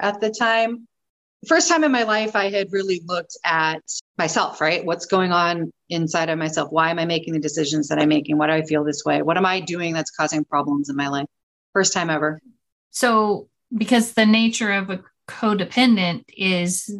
at 0.00 0.20
the 0.20 0.30
time. 0.30 0.88
First 1.46 1.68
time 1.68 1.84
in 1.84 1.92
my 1.92 2.02
life, 2.02 2.34
I 2.34 2.50
had 2.50 2.72
really 2.72 3.02
looked 3.06 3.36
at 3.44 3.82
myself, 4.18 4.60
right? 4.60 4.84
What's 4.84 5.06
going 5.06 5.32
on 5.32 5.70
inside 5.88 6.28
of 6.28 6.38
myself? 6.38 6.72
Why 6.72 6.90
am 6.90 6.98
I 6.98 7.04
making 7.04 7.34
the 7.34 7.38
decisions 7.38 7.88
that 7.88 7.98
I'm 8.00 8.08
making? 8.08 8.38
Why 8.38 8.48
do 8.48 8.54
I 8.54 8.62
feel 8.62 8.82
this 8.82 9.04
way? 9.04 9.22
What 9.22 9.36
am 9.36 9.46
I 9.46 9.60
doing 9.60 9.94
that's 9.94 10.10
causing 10.10 10.44
problems 10.44 10.88
in 10.88 10.96
my 10.96 11.08
life? 11.08 11.26
First 11.72 11.92
time 11.92 12.10
ever. 12.10 12.40
So, 12.90 13.48
because 13.76 14.14
the 14.14 14.26
nature 14.26 14.72
of 14.72 14.90
a 14.90 15.00
codependent 15.28 16.24
is 16.36 16.92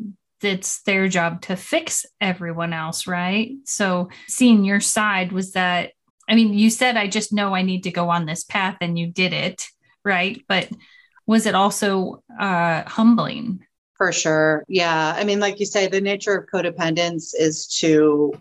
it's 0.42 0.82
their 0.82 1.08
job 1.08 1.42
to 1.42 1.56
fix 1.56 2.06
everyone 2.20 2.72
else, 2.72 3.08
right? 3.08 3.52
So, 3.64 4.10
seeing 4.28 4.64
your 4.64 4.80
side 4.80 5.32
was 5.32 5.52
that, 5.52 5.92
I 6.28 6.36
mean, 6.36 6.54
you 6.54 6.70
said, 6.70 6.96
I 6.96 7.08
just 7.08 7.32
know 7.32 7.54
I 7.54 7.62
need 7.62 7.82
to 7.84 7.90
go 7.90 8.10
on 8.10 8.26
this 8.26 8.44
path 8.44 8.76
and 8.80 8.96
you 8.96 9.08
did 9.08 9.32
it, 9.32 9.66
right? 10.04 10.40
But 10.46 10.68
was 11.26 11.46
it 11.46 11.54
also 11.54 12.22
uh, 12.38 12.82
humbling? 12.86 13.64
For 13.96 14.12
sure. 14.12 14.64
Yeah. 14.68 15.14
I 15.16 15.24
mean, 15.24 15.40
like 15.40 15.58
you 15.58 15.66
say, 15.66 15.86
the 15.86 16.00
nature 16.00 16.36
of 16.36 16.46
codependence 16.52 17.32
is 17.34 17.66
to 17.80 18.32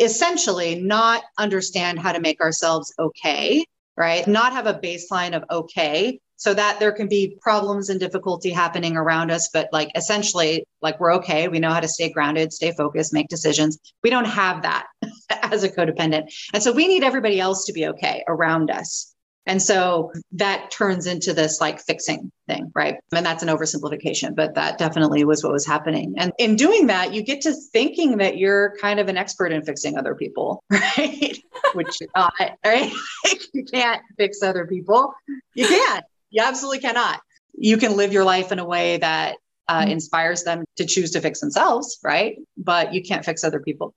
essentially 0.00 0.80
not 0.80 1.22
understand 1.38 1.98
how 1.98 2.12
to 2.12 2.20
make 2.20 2.40
ourselves 2.40 2.92
okay, 2.98 3.64
right? 3.96 4.26
Not 4.26 4.52
have 4.52 4.66
a 4.66 4.74
baseline 4.74 5.36
of 5.36 5.44
okay 5.50 6.18
so 6.42 6.52
that 6.52 6.80
there 6.80 6.90
can 6.90 7.06
be 7.06 7.38
problems 7.40 7.88
and 7.88 8.00
difficulty 8.00 8.50
happening 8.50 8.96
around 8.96 9.30
us 9.30 9.48
but 9.52 9.68
like 9.72 9.90
essentially 9.94 10.64
like 10.80 10.98
we're 10.98 11.14
okay 11.14 11.46
we 11.46 11.60
know 11.60 11.70
how 11.70 11.78
to 11.78 11.86
stay 11.86 12.10
grounded 12.10 12.52
stay 12.52 12.72
focused 12.72 13.12
make 13.12 13.28
decisions 13.28 13.78
we 14.02 14.10
don't 14.10 14.26
have 14.26 14.62
that 14.62 14.86
as 15.30 15.62
a 15.62 15.68
codependent 15.68 16.24
and 16.52 16.60
so 16.62 16.72
we 16.72 16.88
need 16.88 17.04
everybody 17.04 17.38
else 17.38 17.64
to 17.64 17.72
be 17.72 17.86
okay 17.86 18.24
around 18.26 18.70
us 18.72 19.11
and 19.46 19.60
so 19.60 20.12
that 20.32 20.70
turns 20.70 21.06
into 21.06 21.32
this 21.34 21.60
like 21.60 21.80
fixing 21.80 22.30
thing, 22.46 22.70
right? 22.74 22.96
And 23.12 23.26
that's 23.26 23.42
an 23.42 23.48
oversimplification, 23.48 24.36
but 24.36 24.54
that 24.54 24.78
definitely 24.78 25.24
was 25.24 25.42
what 25.42 25.52
was 25.52 25.66
happening. 25.66 26.14
And 26.16 26.32
in 26.38 26.54
doing 26.54 26.86
that, 26.86 27.12
you 27.12 27.22
get 27.22 27.42
to 27.42 27.52
thinking 27.72 28.18
that 28.18 28.36
you're 28.36 28.76
kind 28.80 29.00
of 29.00 29.08
an 29.08 29.16
expert 29.16 29.52
in 29.52 29.64
fixing 29.64 29.98
other 29.98 30.14
people, 30.14 30.62
right? 30.70 31.38
Which 31.74 32.00
you're 32.00 32.10
not, 32.14 32.34
right? 32.64 32.92
you 33.52 33.64
can't 33.64 34.00
fix 34.16 34.42
other 34.42 34.66
people. 34.66 35.12
You 35.54 35.66
can't. 35.66 36.04
You 36.30 36.42
absolutely 36.44 36.80
cannot. 36.80 37.20
You 37.54 37.78
can 37.78 37.96
live 37.96 38.12
your 38.12 38.24
life 38.24 38.52
in 38.52 38.60
a 38.60 38.64
way 38.64 38.98
that 38.98 39.36
uh, 39.66 39.80
mm-hmm. 39.80 39.90
inspires 39.90 40.44
them 40.44 40.64
to 40.76 40.86
choose 40.86 41.12
to 41.12 41.20
fix 41.20 41.40
themselves, 41.40 41.98
right? 42.02 42.36
But 42.56 42.94
you 42.94 43.02
can't 43.02 43.24
fix 43.24 43.42
other 43.42 43.60
people 43.60 43.94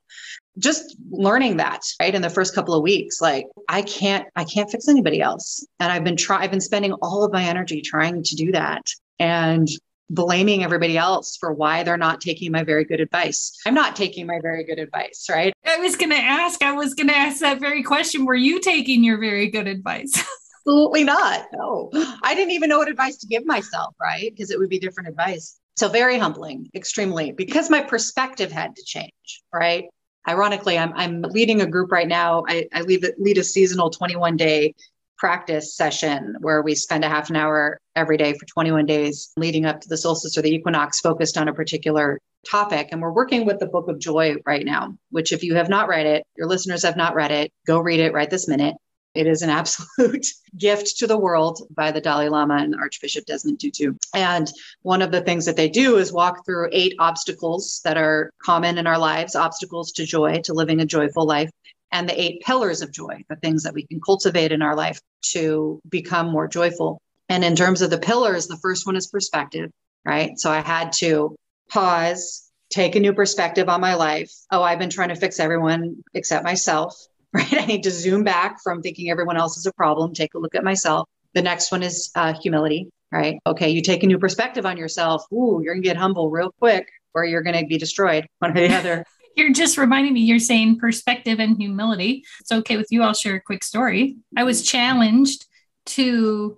just 0.57 0.95
learning 1.11 1.57
that 1.57 1.81
right 1.99 2.15
in 2.15 2.21
the 2.21 2.29
first 2.29 2.55
couple 2.55 2.73
of 2.73 2.81
weeks 2.81 3.19
like 3.21 3.45
i 3.67 3.81
can't 3.81 4.27
i 4.35 4.43
can't 4.43 4.69
fix 4.69 4.87
anybody 4.87 5.21
else. 5.21 5.65
And 5.79 5.91
i've 5.91 6.03
been 6.03 6.15
try 6.15 6.41
i've 6.41 6.51
been 6.51 6.61
spending 6.61 6.93
all 6.93 7.23
of 7.23 7.31
my 7.31 7.43
energy 7.43 7.81
trying 7.81 8.23
to 8.23 8.35
do 8.35 8.51
that 8.51 8.83
and 9.19 9.67
blaming 10.09 10.63
everybody 10.63 10.97
else 10.97 11.35
for 11.35 11.51
why 11.51 11.81
they're 11.81 11.97
not 11.97 12.21
taking 12.21 12.51
my 12.51 12.63
very 12.63 12.85
good 12.85 12.99
advice. 12.99 13.57
I'm 13.65 13.73
not 13.73 13.95
taking 13.95 14.27
my 14.27 14.39
very 14.41 14.63
good 14.63 14.79
advice 14.79 15.27
right? 15.29 15.53
I 15.65 15.77
was 15.77 15.95
going 15.95 16.11
to 16.11 16.17
ask 16.17 16.61
i 16.61 16.71
was 16.71 16.93
going 16.93 17.07
to 17.07 17.15
ask 17.15 17.39
that 17.39 17.59
very 17.59 17.83
question. 17.83 18.25
Were 18.25 18.35
you 18.35 18.59
taking 18.59 19.03
your 19.03 19.19
very 19.19 19.49
good 19.49 19.67
advice? 19.67 20.13
Absolutely 20.67 21.03
not 21.03 21.45
no. 21.53 21.91
I 22.23 22.33
didn't 22.33 22.51
even 22.51 22.69
know 22.69 22.79
what 22.79 22.89
advice 22.89 23.17
to 23.17 23.27
give 23.27 23.45
myself 23.45 23.93
right? 23.99 24.31
Because 24.31 24.51
it 24.51 24.59
would 24.59 24.69
be 24.69 24.79
different 24.79 25.09
advice. 25.09 25.59
So 25.75 25.89
very 25.89 26.17
humbling 26.17 26.69
extremely 26.73 27.33
because 27.33 27.69
my 27.69 27.81
perspective 27.81 28.51
had 28.51 28.75
to 28.75 28.83
change 28.85 29.43
right 29.53 29.85
ironically, 30.27 30.77
I'm, 30.77 30.93
I'm 30.93 31.21
leading 31.21 31.61
a 31.61 31.65
group 31.65 31.91
right 31.91 32.07
now. 32.07 32.43
I, 32.47 32.67
I 32.73 32.81
lead, 32.81 33.05
lead 33.17 33.37
a 33.37 33.43
seasonal 33.43 33.89
21 33.89 34.37
day 34.37 34.75
practice 35.17 35.75
session 35.75 36.35
where 36.41 36.61
we 36.61 36.75
spend 36.75 37.05
a 37.05 37.09
half 37.09 37.29
an 37.29 37.35
hour 37.35 37.79
every 37.95 38.17
day 38.17 38.33
for 38.33 38.45
21 38.45 38.85
days 38.85 39.31
leading 39.37 39.65
up 39.65 39.81
to 39.81 39.89
the 39.89 39.97
solstice 39.97 40.37
or 40.37 40.41
the 40.41 40.53
equinox 40.53 40.99
focused 40.99 41.37
on 41.37 41.47
a 41.47 41.53
particular 41.53 42.19
topic. 42.49 42.89
And 42.91 43.01
we're 43.01 43.11
working 43.11 43.45
with 43.45 43.59
the 43.59 43.65
Book 43.65 43.87
of 43.87 43.99
Joy 43.99 44.35
right 44.45 44.65
now, 44.65 44.97
which, 45.11 45.31
if 45.31 45.43
you 45.43 45.55
have 45.55 45.69
not 45.69 45.87
read 45.87 46.05
it, 46.05 46.23
your 46.37 46.47
listeners 46.47 46.83
have 46.83 46.97
not 46.97 47.15
read 47.15 47.31
it, 47.31 47.51
go 47.65 47.79
read 47.79 47.99
it 47.99 48.13
right 48.13 48.29
this 48.29 48.47
minute. 48.47 48.75
It 49.15 49.27
is 49.27 49.41
an 49.41 49.49
absolute 49.49 50.27
gift 50.57 50.97
to 50.97 51.07
the 51.07 51.17
world 51.17 51.61
by 51.73 51.91
the 51.91 52.01
Dalai 52.01 52.27
Lama 52.27 52.57
and 52.57 52.75
Archbishop 52.75 53.25
Desmond 53.25 53.61
Tutu. 53.61 53.93
And 54.13 54.51
one 54.81 55.01
of 55.01 55.11
the 55.11 55.21
things 55.21 55.45
that 55.45 55.55
they 55.55 55.69
do 55.69 55.97
is 55.97 56.11
walk 56.11 56.45
through 56.45 56.69
eight 56.73 56.95
obstacles 56.99 57.81
that 57.85 57.97
are 57.97 58.31
common 58.43 58.77
in 58.77 58.87
our 58.87 58.99
lives, 58.99 59.35
obstacles 59.35 59.93
to 59.93 60.05
joy, 60.05 60.41
to 60.41 60.53
living 60.53 60.81
a 60.81 60.85
joyful 60.85 61.25
life, 61.25 61.49
and 61.91 62.09
the 62.09 62.21
eight 62.21 62.41
pillars 62.41 62.81
of 62.81 62.91
joy, 62.91 63.23
the 63.29 63.37
things 63.37 63.63
that 63.63 63.73
we 63.73 63.83
can 63.87 64.01
cultivate 64.01 64.51
in 64.51 64.61
our 64.61 64.75
life 64.75 64.99
to 65.31 65.79
become 65.89 66.29
more 66.29 66.47
joyful. 66.47 67.01
And 67.29 67.43
in 67.43 67.55
terms 67.55 67.81
of 67.81 67.89
the 67.89 67.97
pillars, 67.97 68.47
the 68.47 68.57
first 68.57 68.85
one 68.85 68.97
is 68.97 69.07
perspective, 69.07 69.71
right? 70.03 70.37
So 70.37 70.51
I 70.51 70.59
had 70.59 70.91
to 70.97 71.35
pause, 71.69 72.51
take 72.69 72.95
a 72.95 72.99
new 72.99 73.13
perspective 73.13 73.69
on 73.69 73.79
my 73.79 73.95
life. 73.95 74.31
Oh, 74.51 74.61
I've 74.61 74.77
been 74.77 74.89
trying 74.89 75.09
to 75.09 75.15
fix 75.15 75.39
everyone 75.39 76.03
except 76.13 76.43
myself 76.43 76.95
right? 77.35 77.53
I 77.53 77.65
need 77.65 77.83
to 77.83 77.91
zoom 77.91 78.23
back 78.23 78.61
from 78.63 78.81
thinking 78.81 79.09
everyone 79.09 79.37
else 79.37 79.57
is 79.57 79.65
a 79.65 79.73
problem, 79.73 80.13
take 80.13 80.33
a 80.33 80.39
look 80.39 80.55
at 80.55 80.63
myself. 80.63 81.07
The 81.33 81.41
next 81.41 81.71
one 81.71 81.83
is 81.83 82.11
uh, 82.15 82.33
humility, 82.41 82.87
right? 83.11 83.37
Okay, 83.45 83.69
you 83.69 83.81
take 83.81 84.03
a 84.03 84.07
new 84.07 84.17
perspective 84.17 84.65
on 84.65 84.77
yourself. 84.77 85.25
Ooh, 85.33 85.59
you're 85.61 85.73
gonna 85.73 85.83
get 85.83 85.97
humble 85.97 86.29
real 86.29 86.51
quick, 86.59 86.87
or 87.13 87.25
you're 87.25 87.41
gonna 87.41 87.65
be 87.65 87.77
destroyed. 87.77 88.25
One 88.39 88.51
or 88.51 88.67
the 88.67 88.73
other. 88.73 89.05
you're 89.35 89.51
just 89.51 89.77
reminding 89.77 90.13
me. 90.13 90.21
You're 90.21 90.39
saying 90.39 90.79
perspective 90.79 91.39
and 91.39 91.57
humility. 91.57 92.23
It's 92.39 92.53
okay 92.53 92.77
with 92.77 92.87
you. 92.89 93.03
I'll 93.03 93.13
share 93.13 93.35
a 93.35 93.41
quick 93.41 93.65
story. 93.65 94.15
I 94.37 94.43
was 94.43 94.61
challenged 94.61 95.45
to 95.87 96.57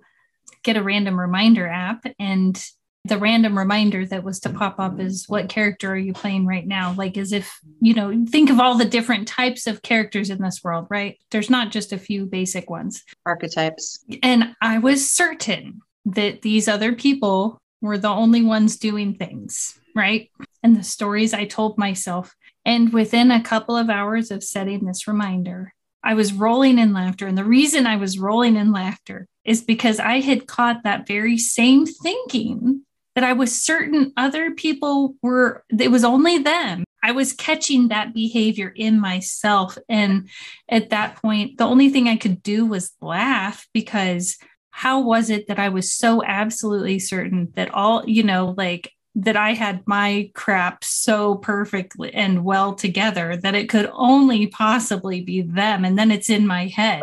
get 0.62 0.76
a 0.76 0.82
random 0.82 1.18
reminder 1.18 1.66
app 1.66 2.04
and 2.18 2.62
the 3.08 3.18
random 3.18 3.56
reminder 3.56 4.06
that 4.06 4.24
was 4.24 4.40
to 4.40 4.50
pop 4.50 4.78
up 4.78 5.00
is 5.00 5.28
what 5.28 5.48
character 5.48 5.92
are 5.92 5.96
you 5.96 6.12
playing 6.12 6.46
right 6.46 6.66
now? 6.66 6.94
Like 6.96 7.16
as 7.16 7.32
if 7.32 7.58
you 7.80 7.94
know 7.94 8.24
think 8.28 8.50
of 8.50 8.60
all 8.60 8.76
the 8.76 8.84
different 8.84 9.28
types 9.28 9.66
of 9.66 9.82
characters 9.82 10.30
in 10.30 10.40
this 10.40 10.62
world 10.62 10.86
right? 10.90 11.18
There's 11.30 11.50
not 11.50 11.70
just 11.70 11.92
a 11.92 11.98
few 11.98 12.26
basic 12.26 12.70
ones. 12.70 13.04
Archetypes. 13.26 14.04
And 14.22 14.54
i 14.60 14.78
was 14.78 15.10
certain 15.10 15.80
that 16.04 16.42
these 16.42 16.68
other 16.68 16.94
people 16.94 17.60
were 17.80 17.98
the 17.98 18.08
only 18.08 18.42
ones 18.42 18.76
doing 18.76 19.14
things 19.14 19.78
right? 19.94 20.30
And 20.62 20.76
the 20.76 20.84
stories 20.84 21.34
i 21.34 21.44
told 21.44 21.78
myself. 21.78 22.34
And 22.64 22.92
within 22.92 23.30
a 23.30 23.42
couple 23.42 23.76
of 23.76 23.90
hours 23.90 24.30
of 24.30 24.44
setting 24.44 24.84
this 24.84 25.08
reminder 25.08 25.72
I 26.02 26.14
was 26.14 26.32
rolling 26.32 26.78
in 26.78 26.92
laughter. 26.92 27.26
And 27.26 27.36
the 27.36 27.44
reason 27.44 27.86
I 27.86 27.96
was 27.96 28.18
rolling 28.18 28.56
in 28.56 28.72
laughter 28.72 29.26
is 29.44 29.62
because 29.62 29.98
I 29.98 30.20
had 30.20 30.46
caught 30.46 30.84
that 30.84 31.06
very 31.06 31.36
same 31.36 31.86
thinking 31.86 32.84
that 33.18 33.24
I 33.24 33.32
was 33.32 33.60
certain 33.60 34.12
other 34.16 34.52
people 34.52 35.16
were, 35.22 35.64
it 35.76 35.90
was 35.90 36.04
only 36.04 36.38
them 36.38 36.84
I 37.02 37.10
was 37.10 37.32
catching 37.32 37.88
that 37.88 38.14
behavior 38.14 38.72
in 38.76 39.00
myself. 39.00 39.76
And 39.88 40.28
at 40.68 40.90
that 40.90 41.16
point, 41.16 41.58
the 41.58 41.64
only 41.64 41.90
thing 41.90 42.06
I 42.06 42.16
could 42.16 42.44
do 42.44 42.64
was 42.64 42.92
laugh 43.00 43.66
because 43.74 44.38
how 44.70 45.00
was 45.00 45.30
it 45.30 45.48
that 45.48 45.58
I 45.58 45.68
was 45.68 45.92
so 45.92 46.22
absolutely 46.24 47.00
certain 47.00 47.50
that 47.56 47.74
all, 47.74 48.08
you 48.08 48.22
know, 48.22 48.54
like 48.56 48.92
that 49.16 49.36
I 49.36 49.54
had 49.54 49.82
my 49.88 50.30
crap 50.34 50.84
so 50.84 51.34
perfectly 51.34 52.14
and 52.14 52.44
well 52.44 52.76
together 52.76 53.36
that 53.36 53.56
it 53.56 53.68
could 53.68 53.90
only 53.94 54.46
possibly 54.46 55.22
be 55.22 55.42
them. 55.42 55.84
And 55.84 55.98
then 55.98 56.12
it's 56.12 56.30
in 56.30 56.46
my 56.46 56.68
head. 56.68 57.02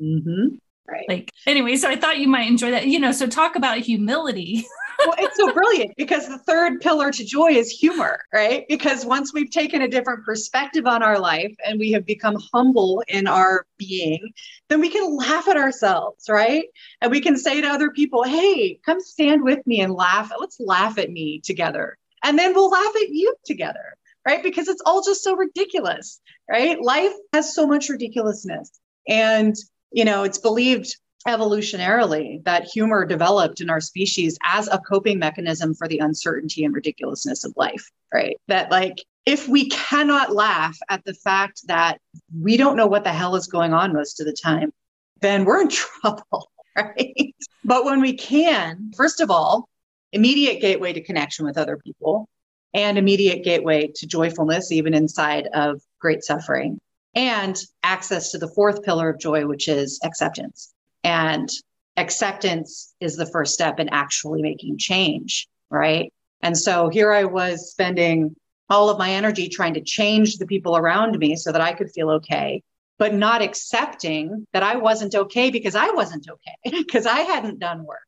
Mm-hmm. 0.00 0.58
Right. 0.90 1.04
Like, 1.08 1.30
anyway, 1.46 1.76
so 1.76 1.88
I 1.88 1.96
thought 1.96 2.18
you 2.18 2.28
might 2.28 2.48
enjoy 2.48 2.72
that. 2.72 2.86
You 2.86 2.98
know, 2.98 3.12
so 3.12 3.26
talk 3.26 3.54
about 3.54 3.78
humility. 3.78 4.66
well, 5.06 5.14
it's 5.18 5.36
so 5.36 5.52
brilliant 5.52 5.96
because 5.96 6.28
the 6.28 6.38
third 6.38 6.80
pillar 6.80 7.10
to 7.12 7.24
joy 7.24 7.52
is 7.52 7.70
humor, 7.70 8.24
right? 8.32 8.64
Because 8.68 9.04
once 9.04 9.32
we've 9.32 9.50
taken 9.50 9.82
a 9.82 9.88
different 9.88 10.24
perspective 10.24 10.86
on 10.86 11.02
our 11.02 11.18
life 11.18 11.54
and 11.64 11.78
we 11.78 11.92
have 11.92 12.04
become 12.04 12.36
humble 12.52 13.02
in 13.08 13.26
our 13.26 13.66
being, 13.78 14.32
then 14.68 14.80
we 14.80 14.88
can 14.88 15.16
laugh 15.16 15.48
at 15.48 15.56
ourselves, 15.56 16.28
right? 16.28 16.64
And 17.00 17.10
we 17.10 17.20
can 17.20 17.36
say 17.36 17.60
to 17.60 17.68
other 17.68 17.90
people, 17.90 18.24
hey, 18.24 18.80
come 18.84 19.00
stand 19.00 19.42
with 19.42 19.64
me 19.66 19.80
and 19.80 19.92
laugh. 19.92 20.32
Let's 20.38 20.58
laugh 20.60 20.98
at 20.98 21.10
me 21.10 21.40
together. 21.40 21.96
And 22.22 22.38
then 22.38 22.54
we'll 22.54 22.70
laugh 22.70 22.96
at 22.96 23.08
you 23.08 23.34
together, 23.44 23.96
right? 24.26 24.42
Because 24.42 24.68
it's 24.68 24.82
all 24.84 25.02
just 25.02 25.22
so 25.22 25.36
ridiculous, 25.36 26.20
right? 26.50 26.80
Life 26.80 27.12
has 27.32 27.54
so 27.54 27.66
much 27.66 27.88
ridiculousness. 27.88 28.70
And, 29.08 29.56
you 29.92 30.04
know, 30.04 30.24
it's 30.24 30.38
believed 30.38 30.96
evolutionarily 31.26 32.42
that 32.44 32.64
humor 32.64 33.04
developed 33.04 33.60
in 33.60 33.68
our 33.68 33.80
species 33.80 34.38
as 34.44 34.68
a 34.68 34.78
coping 34.78 35.18
mechanism 35.18 35.74
for 35.74 35.86
the 35.86 35.98
uncertainty 35.98 36.64
and 36.64 36.74
ridiculousness 36.74 37.44
of 37.44 37.52
life, 37.56 37.90
right? 38.12 38.36
That, 38.48 38.70
like, 38.70 38.96
if 39.26 39.46
we 39.48 39.68
cannot 39.68 40.34
laugh 40.34 40.78
at 40.88 41.04
the 41.04 41.14
fact 41.14 41.66
that 41.66 42.00
we 42.40 42.56
don't 42.56 42.76
know 42.76 42.86
what 42.86 43.04
the 43.04 43.12
hell 43.12 43.36
is 43.36 43.46
going 43.46 43.74
on 43.74 43.92
most 43.92 44.20
of 44.20 44.26
the 44.26 44.32
time, 44.32 44.72
then 45.20 45.44
we're 45.44 45.60
in 45.60 45.68
trouble, 45.68 46.50
right? 46.76 47.34
But 47.64 47.84
when 47.84 48.00
we 48.00 48.14
can, 48.14 48.92
first 48.96 49.20
of 49.20 49.30
all, 49.30 49.68
immediate 50.12 50.60
gateway 50.60 50.92
to 50.92 51.02
connection 51.02 51.44
with 51.44 51.58
other 51.58 51.76
people 51.76 52.28
and 52.72 52.96
immediate 52.96 53.44
gateway 53.44 53.92
to 53.96 54.06
joyfulness, 54.06 54.72
even 54.72 54.94
inside 54.94 55.48
of 55.52 55.82
great 56.00 56.24
suffering, 56.24 56.78
and 57.14 57.56
access 57.82 58.30
to 58.30 58.38
the 58.38 58.48
fourth 58.48 58.82
pillar 58.82 59.10
of 59.10 59.18
joy, 59.18 59.46
which 59.46 59.68
is 59.68 60.00
acceptance. 60.04 60.72
And 61.02 61.48
acceptance 61.96 62.94
is 63.00 63.16
the 63.16 63.26
first 63.26 63.54
step 63.54 63.80
in 63.80 63.88
actually 63.90 64.42
making 64.42 64.78
change, 64.78 65.48
right? 65.70 66.12
And 66.42 66.56
so 66.56 66.88
here 66.88 67.12
I 67.12 67.24
was 67.24 67.70
spending 67.70 68.34
all 68.68 68.88
of 68.88 68.98
my 68.98 69.10
energy 69.10 69.48
trying 69.48 69.74
to 69.74 69.80
change 69.80 70.36
the 70.36 70.46
people 70.46 70.76
around 70.76 71.18
me 71.18 71.36
so 71.36 71.50
that 71.52 71.60
I 71.60 71.72
could 71.72 71.90
feel 71.90 72.10
okay, 72.10 72.62
but 72.98 73.14
not 73.14 73.42
accepting 73.42 74.46
that 74.52 74.62
I 74.62 74.76
wasn't 74.76 75.14
okay 75.14 75.50
because 75.50 75.74
I 75.74 75.90
wasn't 75.90 76.28
okay, 76.28 76.78
because 76.84 77.06
I 77.06 77.20
hadn't 77.20 77.58
done 77.58 77.84
work, 77.84 77.98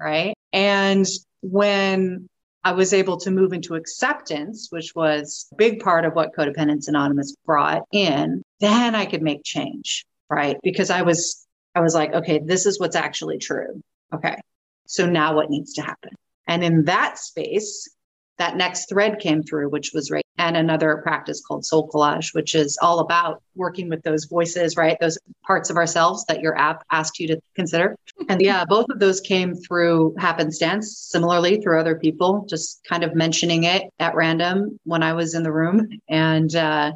right? 0.00 0.34
And 0.52 1.06
when 1.42 2.28
I 2.64 2.72
was 2.72 2.92
able 2.92 3.16
to 3.18 3.30
move 3.30 3.52
into 3.52 3.74
acceptance, 3.74 4.68
which 4.70 4.94
was 4.94 5.48
a 5.52 5.56
big 5.56 5.80
part 5.80 6.04
of 6.04 6.14
what 6.14 6.34
Co-Dependents 6.34 6.88
Anonymous 6.88 7.34
brought 7.44 7.82
in, 7.92 8.42
then 8.60 8.94
I 8.94 9.06
could 9.06 9.22
make 9.22 9.42
change, 9.44 10.04
right? 10.30 10.56
Because 10.62 10.90
I 10.90 11.02
was 11.02 11.46
I 11.74 11.80
was 11.80 11.94
like, 11.94 12.12
okay, 12.12 12.38
this 12.38 12.66
is 12.66 12.78
what's 12.78 12.96
actually 12.96 13.38
true. 13.38 13.82
Okay. 14.14 14.36
So 14.86 15.06
now 15.06 15.34
what 15.34 15.50
needs 15.50 15.74
to 15.74 15.82
happen? 15.82 16.10
And 16.46 16.62
in 16.62 16.84
that 16.84 17.18
space, 17.18 17.88
that 18.38 18.56
next 18.56 18.88
thread 18.88 19.18
came 19.20 19.42
through, 19.42 19.70
which 19.70 19.92
was. 19.94 20.12
And 20.38 20.56
another 20.56 20.96
practice 21.02 21.42
called 21.46 21.64
soul 21.64 21.88
collage, 21.88 22.34
which 22.34 22.54
is 22.54 22.78
all 22.80 23.00
about 23.00 23.42
working 23.54 23.88
with 23.88 24.02
those 24.02 24.24
voices, 24.24 24.76
right? 24.76 24.96
Those 24.98 25.18
parts 25.46 25.68
of 25.68 25.76
ourselves 25.76 26.24
that 26.26 26.40
your 26.40 26.58
app 26.58 26.84
asked 26.90 27.20
you 27.20 27.28
to 27.28 27.40
consider. 27.54 27.96
And 28.28 28.40
yeah, 28.40 28.64
both 28.64 28.86
of 28.88 28.98
those 28.98 29.20
came 29.20 29.54
through 29.54 30.14
happenstance, 30.18 30.98
similarly 30.98 31.60
through 31.60 31.78
other 31.78 31.98
people, 31.98 32.46
just 32.48 32.80
kind 32.88 33.04
of 33.04 33.14
mentioning 33.14 33.64
it 33.64 33.84
at 33.98 34.14
random 34.14 34.80
when 34.84 35.02
I 35.02 35.12
was 35.12 35.34
in 35.34 35.42
the 35.42 35.52
room. 35.52 35.88
And 36.08 36.54
uh, 36.56 36.92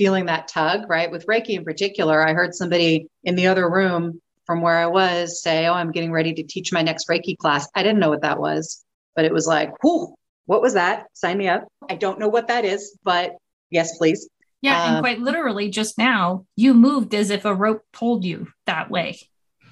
feeling 0.00 0.26
that 0.26 0.48
tug, 0.48 0.88
right? 0.88 1.10
With 1.10 1.26
Reiki 1.26 1.50
in 1.50 1.64
particular, 1.64 2.26
I 2.26 2.32
heard 2.32 2.54
somebody 2.54 3.06
in 3.22 3.36
the 3.36 3.46
other 3.46 3.70
room 3.70 4.20
from 4.46 4.62
where 4.62 4.78
I 4.78 4.86
was 4.86 5.42
say, 5.42 5.66
Oh, 5.66 5.74
I'm 5.74 5.92
getting 5.92 6.10
ready 6.10 6.32
to 6.32 6.42
teach 6.42 6.72
my 6.72 6.82
next 6.82 7.06
Reiki 7.06 7.36
class. 7.36 7.68
I 7.74 7.82
didn't 7.82 8.00
know 8.00 8.08
what 8.08 8.22
that 8.22 8.40
was, 8.40 8.82
but 9.14 9.26
it 9.26 9.32
was 9.32 9.46
like, 9.46 9.70
Whoa, 9.82 10.16
what 10.50 10.62
was 10.62 10.74
that? 10.74 11.06
Sign 11.12 11.38
me 11.38 11.48
up. 11.48 11.68
I 11.88 11.94
don't 11.94 12.18
know 12.18 12.28
what 12.28 12.48
that 12.48 12.64
is, 12.64 12.98
but 13.04 13.36
yes, 13.70 13.96
please. 13.98 14.28
Yeah. 14.60 14.82
Um, 14.82 14.94
and 14.94 15.02
quite 15.02 15.20
literally, 15.20 15.70
just 15.70 15.96
now, 15.96 16.44
you 16.56 16.74
moved 16.74 17.14
as 17.14 17.30
if 17.30 17.44
a 17.44 17.54
rope 17.54 17.82
pulled 17.92 18.24
you 18.24 18.48
that 18.66 18.90
way. 18.90 19.20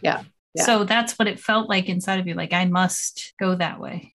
Yeah. 0.02 0.22
yeah. 0.54 0.64
So 0.64 0.84
that's 0.84 1.18
what 1.18 1.28
it 1.28 1.40
felt 1.40 1.68
like 1.68 1.88
inside 1.88 2.20
of 2.20 2.26
you. 2.26 2.34
Like, 2.34 2.52
I 2.52 2.64
must 2.64 3.34
go 3.40 3.54
that 3.56 3.80
way. 3.80 4.14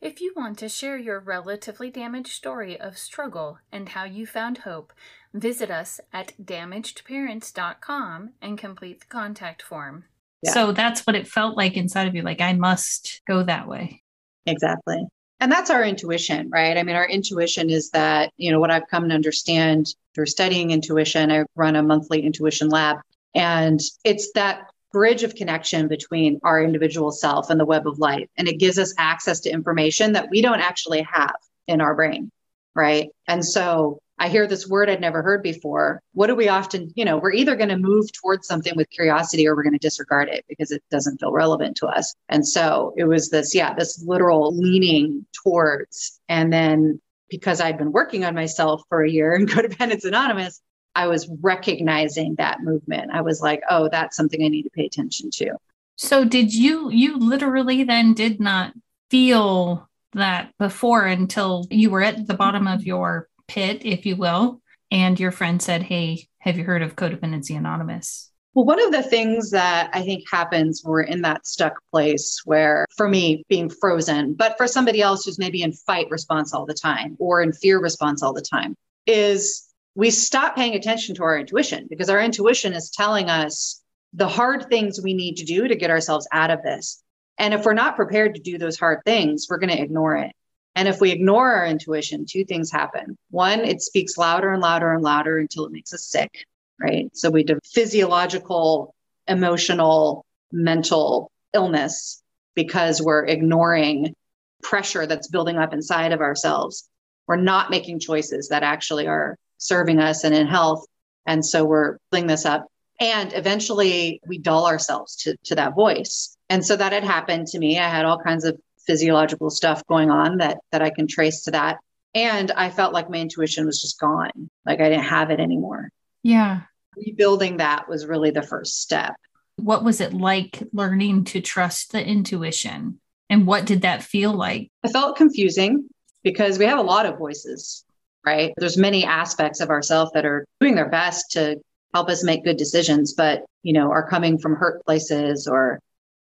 If 0.00 0.20
you 0.20 0.32
want 0.36 0.58
to 0.58 0.68
share 0.68 0.96
your 0.96 1.18
relatively 1.18 1.90
damaged 1.90 2.32
story 2.32 2.80
of 2.80 2.96
struggle 2.96 3.58
and 3.70 3.90
how 3.90 4.04
you 4.04 4.26
found 4.26 4.58
hope, 4.58 4.92
Visit 5.32 5.70
us 5.70 6.00
at 6.12 6.32
damagedparents.com 6.42 8.30
and 8.42 8.58
complete 8.58 9.00
the 9.00 9.06
contact 9.06 9.62
form. 9.62 10.04
Yeah. 10.42 10.52
So 10.52 10.72
that's 10.72 11.06
what 11.06 11.14
it 11.14 11.28
felt 11.28 11.56
like 11.56 11.76
inside 11.76 12.08
of 12.08 12.16
you. 12.16 12.22
Like, 12.22 12.40
I 12.40 12.54
must 12.54 13.22
go 13.28 13.44
that 13.44 13.68
way. 13.68 14.02
Exactly. 14.46 15.06
And 15.40 15.50
that's 15.50 15.70
our 15.70 15.82
intuition, 15.82 16.50
right? 16.50 16.76
I 16.76 16.82
mean, 16.82 16.96
our 16.96 17.08
intuition 17.08 17.70
is 17.70 17.90
that, 17.90 18.32
you 18.36 18.52
know, 18.52 18.60
what 18.60 18.70
I've 18.70 18.88
come 18.88 19.08
to 19.08 19.14
understand 19.14 19.94
through 20.14 20.26
studying 20.26 20.70
intuition, 20.70 21.32
I 21.32 21.44
run 21.56 21.76
a 21.76 21.82
monthly 21.82 22.20
intuition 22.20 22.68
lab, 22.68 22.98
and 23.34 23.80
it's 24.04 24.32
that 24.34 24.70
bridge 24.92 25.22
of 25.22 25.34
connection 25.34 25.88
between 25.88 26.40
our 26.42 26.62
individual 26.62 27.10
self 27.10 27.48
and 27.48 27.58
the 27.58 27.64
web 27.64 27.86
of 27.86 27.98
life. 27.98 28.28
And 28.36 28.48
it 28.48 28.58
gives 28.58 28.78
us 28.78 28.92
access 28.98 29.40
to 29.40 29.50
information 29.50 30.12
that 30.12 30.28
we 30.30 30.42
don't 30.42 30.60
actually 30.60 31.02
have 31.02 31.36
in 31.68 31.80
our 31.80 31.94
brain, 31.94 32.30
right? 32.74 33.10
And 33.28 33.44
so 33.44 34.00
I 34.20 34.28
hear 34.28 34.46
this 34.46 34.68
word 34.68 34.90
I'd 34.90 35.00
never 35.00 35.22
heard 35.22 35.42
before. 35.42 36.02
What 36.12 36.26
do 36.26 36.34
we 36.34 36.48
often, 36.48 36.92
you 36.94 37.06
know, 37.06 37.16
we're 37.16 37.32
either 37.32 37.56
going 37.56 37.70
to 37.70 37.78
move 37.78 38.12
towards 38.12 38.46
something 38.46 38.74
with 38.76 38.90
curiosity 38.90 39.48
or 39.48 39.56
we're 39.56 39.62
going 39.62 39.72
to 39.72 39.78
disregard 39.78 40.28
it 40.28 40.44
because 40.46 40.70
it 40.70 40.84
doesn't 40.90 41.18
feel 41.20 41.32
relevant 41.32 41.78
to 41.78 41.86
us. 41.86 42.14
And 42.28 42.46
so 42.46 42.92
it 42.98 43.04
was 43.04 43.30
this, 43.30 43.54
yeah, 43.54 43.72
this 43.72 44.04
literal 44.06 44.54
leaning 44.54 45.24
towards. 45.42 46.20
And 46.28 46.52
then 46.52 47.00
because 47.30 47.62
I'd 47.62 47.78
been 47.78 47.92
working 47.92 48.24
on 48.26 48.34
myself 48.34 48.82
for 48.90 49.02
a 49.02 49.10
year 49.10 49.34
in 49.34 49.46
Codependence 49.46 50.04
Anonymous, 50.04 50.60
I 50.94 51.06
was 51.06 51.30
recognizing 51.40 52.34
that 52.34 52.60
movement. 52.60 53.12
I 53.14 53.22
was 53.22 53.40
like, 53.40 53.62
oh, 53.70 53.88
that's 53.90 54.18
something 54.18 54.44
I 54.44 54.48
need 54.48 54.64
to 54.64 54.70
pay 54.70 54.84
attention 54.84 55.30
to. 55.34 55.52
So 55.96 56.26
did 56.26 56.52
you, 56.52 56.90
you 56.90 57.16
literally 57.16 57.84
then 57.84 58.12
did 58.12 58.38
not 58.38 58.74
feel 59.08 59.88
that 60.12 60.52
before 60.58 61.06
until 61.06 61.66
you 61.70 61.88
were 61.88 62.02
at 62.02 62.26
the 62.26 62.34
bottom 62.34 62.66
of 62.66 62.84
your 62.84 63.28
pit, 63.50 63.82
if 63.84 64.06
you 64.06 64.14
will, 64.14 64.62
and 64.92 65.18
your 65.18 65.32
friend 65.32 65.60
said, 65.60 65.82
Hey, 65.82 66.28
have 66.38 66.56
you 66.56 66.62
heard 66.62 66.82
of 66.82 66.94
Codependency 66.94 67.56
Anonymous? 67.56 68.30
Well, 68.54 68.64
one 68.64 68.80
of 68.80 68.92
the 68.92 69.02
things 69.02 69.50
that 69.50 69.90
I 69.92 70.02
think 70.02 70.22
happens 70.30 70.82
when 70.82 70.92
we're 70.92 71.02
in 71.02 71.22
that 71.22 71.46
stuck 71.46 71.74
place 71.90 72.40
where, 72.44 72.86
for 72.96 73.08
me, 73.08 73.44
being 73.48 73.68
frozen, 73.68 74.34
but 74.34 74.56
for 74.56 74.68
somebody 74.68 75.02
else 75.02 75.24
who's 75.24 75.38
maybe 75.38 75.62
in 75.62 75.72
fight 75.72 76.06
response 76.10 76.54
all 76.54 76.64
the 76.64 76.74
time 76.74 77.16
or 77.18 77.42
in 77.42 77.52
fear 77.52 77.80
response 77.80 78.22
all 78.22 78.32
the 78.32 78.40
time, 78.40 78.76
is 79.06 79.68
we 79.96 80.10
stop 80.10 80.54
paying 80.54 80.74
attention 80.76 81.16
to 81.16 81.24
our 81.24 81.36
intuition 81.36 81.88
because 81.90 82.08
our 82.08 82.20
intuition 82.20 82.72
is 82.72 82.90
telling 82.90 83.28
us 83.30 83.82
the 84.12 84.28
hard 84.28 84.68
things 84.68 85.00
we 85.02 85.14
need 85.14 85.36
to 85.36 85.44
do 85.44 85.66
to 85.66 85.74
get 85.74 85.90
ourselves 85.90 86.28
out 86.32 86.50
of 86.50 86.62
this. 86.62 87.02
And 87.38 87.52
if 87.52 87.64
we're 87.64 87.74
not 87.74 87.96
prepared 87.96 88.36
to 88.36 88.40
do 88.40 88.58
those 88.58 88.78
hard 88.78 89.00
things, 89.04 89.46
we're 89.50 89.58
going 89.58 89.76
to 89.76 89.82
ignore 89.82 90.16
it. 90.16 90.32
And 90.76 90.88
if 90.88 91.00
we 91.00 91.10
ignore 91.10 91.52
our 91.52 91.66
intuition, 91.66 92.26
two 92.28 92.44
things 92.44 92.70
happen. 92.70 93.18
One, 93.30 93.60
it 93.60 93.82
speaks 93.82 94.16
louder 94.16 94.52
and 94.52 94.62
louder 94.62 94.92
and 94.92 95.02
louder 95.02 95.38
until 95.38 95.66
it 95.66 95.72
makes 95.72 95.92
us 95.92 96.04
sick, 96.04 96.44
right? 96.80 97.10
So 97.14 97.30
we 97.30 97.42
do 97.42 97.58
physiological, 97.64 98.94
emotional, 99.26 100.24
mental 100.52 101.30
illness 101.52 102.22
because 102.54 103.02
we're 103.02 103.26
ignoring 103.26 104.14
pressure 104.62 105.06
that's 105.06 105.28
building 105.28 105.56
up 105.56 105.72
inside 105.72 106.12
of 106.12 106.20
ourselves. 106.20 106.88
We're 107.26 107.36
not 107.36 107.70
making 107.70 108.00
choices 108.00 108.48
that 108.48 108.62
actually 108.62 109.06
are 109.06 109.36
serving 109.58 109.98
us 109.98 110.24
and 110.24 110.34
in 110.34 110.46
health. 110.46 110.84
And 111.26 111.44
so 111.44 111.64
we're 111.64 111.98
building 112.10 112.26
this 112.26 112.44
up. 112.44 112.66
And 113.00 113.32
eventually 113.32 114.20
we 114.26 114.38
dull 114.38 114.66
ourselves 114.66 115.16
to, 115.22 115.36
to 115.44 115.54
that 115.54 115.74
voice. 115.74 116.36
And 116.48 116.64
so 116.64 116.76
that 116.76 116.92
had 116.92 117.04
happened 117.04 117.46
to 117.48 117.58
me. 117.58 117.78
I 117.78 117.88
had 117.88 118.04
all 118.04 118.18
kinds 118.18 118.44
of 118.44 118.60
physiological 118.86 119.50
stuff 119.50 119.84
going 119.86 120.10
on 120.10 120.38
that 120.38 120.58
that 120.72 120.82
I 120.82 120.90
can 120.90 121.06
trace 121.06 121.42
to 121.44 121.52
that. 121.52 121.78
And 122.14 122.50
I 122.52 122.70
felt 122.70 122.92
like 122.92 123.10
my 123.10 123.18
intuition 123.18 123.66
was 123.66 123.80
just 123.80 124.00
gone. 124.00 124.50
Like 124.66 124.80
I 124.80 124.88
didn't 124.88 125.04
have 125.04 125.30
it 125.30 125.40
anymore. 125.40 125.90
Yeah. 126.22 126.62
Rebuilding 126.96 127.58
that 127.58 127.88
was 127.88 128.06
really 128.06 128.30
the 128.30 128.42
first 128.42 128.80
step. 128.80 129.14
What 129.56 129.84
was 129.84 130.00
it 130.00 130.12
like 130.12 130.62
learning 130.72 131.24
to 131.24 131.40
trust 131.40 131.92
the 131.92 132.04
intuition? 132.04 132.98
And 133.28 133.46
what 133.46 133.64
did 133.64 133.82
that 133.82 134.02
feel 134.02 134.32
like? 134.32 134.70
I 134.84 134.88
felt 134.88 135.16
confusing 135.16 135.88
because 136.24 136.58
we 136.58 136.64
have 136.64 136.78
a 136.78 136.82
lot 136.82 137.06
of 137.06 137.18
voices 137.18 137.84
right? 138.24 138.52
There's 138.56 138.76
many 138.76 139.04
aspects 139.04 139.60
of 139.60 139.70
ourselves 139.70 140.12
that 140.12 140.26
are 140.26 140.46
doing 140.60 140.74
their 140.74 140.88
best 140.88 141.30
to 141.32 141.56
help 141.94 142.08
us 142.08 142.24
make 142.24 142.44
good 142.44 142.56
decisions, 142.56 143.14
but 143.14 143.44
you 143.62 143.72
know, 143.72 143.90
are 143.90 144.08
coming 144.08 144.38
from 144.38 144.56
hurt 144.56 144.84
places 144.84 145.46
or 145.46 145.80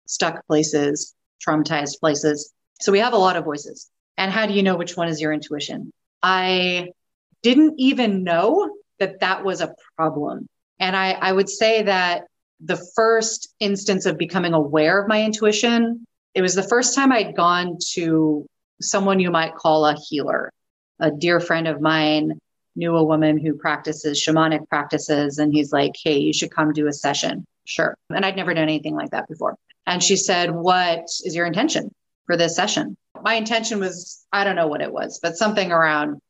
stuck 0.06 0.46
places, 0.46 1.14
traumatized 1.46 2.00
places. 2.00 2.52
So 2.80 2.92
we 2.92 2.98
have 2.98 3.12
a 3.12 3.18
lot 3.18 3.36
of 3.36 3.44
voices. 3.44 3.90
And 4.16 4.30
how 4.30 4.46
do 4.46 4.52
you 4.52 4.62
know 4.62 4.76
which 4.76 4.96
one 4.96 5.08
is 5.08 5.20
your 5.20 5.32
intuition? 5.32 5.92
I 6.22 6.88
didn't 7.42 7.74
even 7.78 8.24
know 8.24 8.70
that 8.98 9.20
that 9.20 9.44
was 9.44 9.60
a 9.60 9.74
problem. 9.96 10.48
And 10.78 10.96
I, 10.96 11.12
I 11.12 11.32
would 11.32 11.48
say 11.48 11.82
that 11.82 12.24
the 12.60 12.82
first 12.94 13.52
instance 13.60 14.06
of 14.06 14.16
becoming 14.16 14.54
aware 14.54 15.02
of 15.02 15.08
my 15.08 15.22
intuition, 15.22 16.06
it 16.34 16.42
was 16.42 16.54
the 16.54 16.62
first 16.62 16.94
time 16.94 17.12
I'd 17.12 17.36
gone 17.36 17.78
to 17.92 18.46
someone 18.80 19.20
you 19.20 19.30
might 19.30 19.54
call 19.54 19.86
a 19.86 19.96
healer. 20.08 20.50
A 21.00 21.10
dear 21.10 21.40
friend 21.40 21.68
of 21.68 21.80
mine 21.80 22.38
knew 22.76 22.96
a 22.96 23.04
woman 23.04 23.38
who 23.38 23.54
practices 23.54 24.22
shamanic 24.24 24.68
practices, 24.68 25.38
and 25.38 25.52
he's 25.52 25.72
like, 25.72 25.92
Hey, 26.02 26.18
you 26.18 26.32
should 26.32 26.50
come 26.50 26.72
do 26.72 26.86
a 26.86 26.92
session. 26.92 27.44
Sure. 27.64 27.96
And 28.10 28.24
I'd 28.24 28.36
never 28.36 28.54
done 28.54 28.64
anything 28.64 28.94
like 28.94 29.10
that 29.10 29.28
before. 29.28 29.56
And 29.86 30.02
she 30.02 30.16
said, 30.16 30.50
What 30.50 31.04
is 31.24 31.34
your 31.34 31.46
intention 31.46 31.94
for 32.26 32.36
this 32.36 32.56
session? 32.56 32.96
My 33.22 33.34
intention 33.34 33.80
was, 33.80 34.24
I 34.32 34.44
don't 34.44 34.56
know 34.56 34.66
what 34.66 34.82
it 34.82 34.92
was, 34.92 35.20
but 35.22 35.36
something 35.36 35.72
around, 35.72 36.20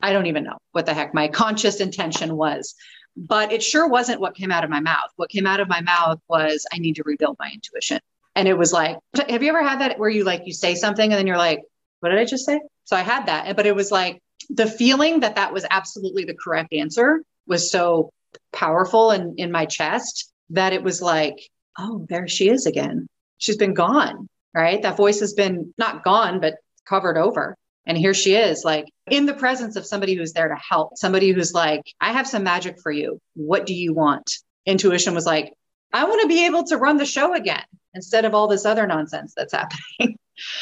I 0.00 0.12
don't 0.12 0.26
even 0.26 0.44
know 0.44 0.58
what 0.72 0.86
the 0.86 0.94
heck 0.94 1.14
my 1.14 1.28
conscious 1.28 1.80
intention 1.80 2.36
was. 2.36 2.74
But 3.16 3.52
it 3.52 3.62
sure 3.62 3.88
wasn't 3.88 4.20
what 4.20 4.34
came 4.34 4.50
out 4.50 4.64
of 4.64 4.70
my 4.70 4.80
mouth. 4.80 5.10
What 5.16 5.28
came 5.28 5.46
out 5.46 5.60
of 5.60 5.68
my 5.68 5.82
mouth 5.82 6.18
was, 6.28 6.66
I 6.72 6.78
need 6.78 6.96
to 6.96 7.02
rebuild 7.04 7.36
my 7.38 7.50
intuition. 7.52 8.00
And 8.34 8.48
it 8.48 8.56
was 8.56 8.72
like, 8.72 8.96
have 9.28 9.42
you 9.42 9.50
ever 9.50 9.62
had 9.62 9.80
that 9.80 9.98
where 9.98 10.08
you 10.08 10.24
like, 10.24 10.42
you 10.46 10.54
say 10.54 10.74
something 10.74 11.04
and 11.04 11.18
then 11.18 11.26
you're 11.26 11.36
like, 11.36 11.60
what 12.00 12.08
did 12.08 12.18
I 12.18 12.24
just 12.24 12.46
say? 12.46 12.60
So 12.84 12.96
I 12.96 13.02
had 13.02 13.26
that. 13.26 13.54
But 13.54 13.66
it 13.66 13.76
was 13.76 13.90
like 13.90 14.22
the 14.48 14.66
feeling 14.66 15.20
that 15.20 15.36
that 15.36 15.52
was 15.52 15.66
absolutely 15.70 16.24
the 16.24 16.34
correct 16.34 16.72
answer 16.72 17.22
was 17.46 17.70
so 17.70 18.10
powerful 18.52 19.10
in, 19.10 19.34
in 19.36 19.52
my 19.52 19.66
chest 19.66 20.32
that 20.50 20.72
it 20.72 20.82
was 20.82 21.02
like, 21.02 21.38
oh, 21.78 22.06
there 22.08 22.28
she 22.28 22.48
is 22.48 22.66
again. 22.66 23.06
She's 23.38 23.56
been 23.56 23.74
gone, 23.74 24.28
right? 24.54 24.82
That 24.82 24.96
voice 24.96 25.20
has 25.20 25.34
been 25.34 25.72
not 25.78 26.04
gone, 26.04 26.40
but 26.40 26.54
covered 26.86 27.16
over. 27.16 27.56
And 27.86 27.98
here 27.98 28.14
she 28.14 28.36
is, 28.36 28.62
like 28.64 28.86
in 29.10 29.26
the 29.26 29.34
presence 29.34 29.76
of 29.76 29.86
somebody 29.86 30.14
who's 30.14 30.32
there 30.32 30.48
to 30.48 30.56
help, 30.56 30.96
somebody 30.96 31.32
who's 31.32 31.52
like, 31.52 31.82
I 32.00 32.12
have 32.12 32.28
some 32.28 32.44
magic 32.44 32.76
for 32.80 32.92
you. 32.92 33.18
What 33.34 33.66
do 33.66 33.74
you 33.74 33.92
want? 33.92 34.30
Intuition 34.66 35.14
was 35.14 35.26
like, 35.26 35.52
I 35.92 36.04
want 36.04 36.22
to 36.22 36.28
be 36.28 36.46
able 36.46 36.64
to 36.64 36.76
run 36.76 36.96
the 36.96 37.04
show 37.04 37.34
again 37.34 37.64
instead 37.94 38.24
of 38.24 38.34
all 38.34 38.46
this 38.46 38.64
other 38.64 38.86
nonsense 38.86 39.34
that's 39.36 39.52
happening. 39.52 40.16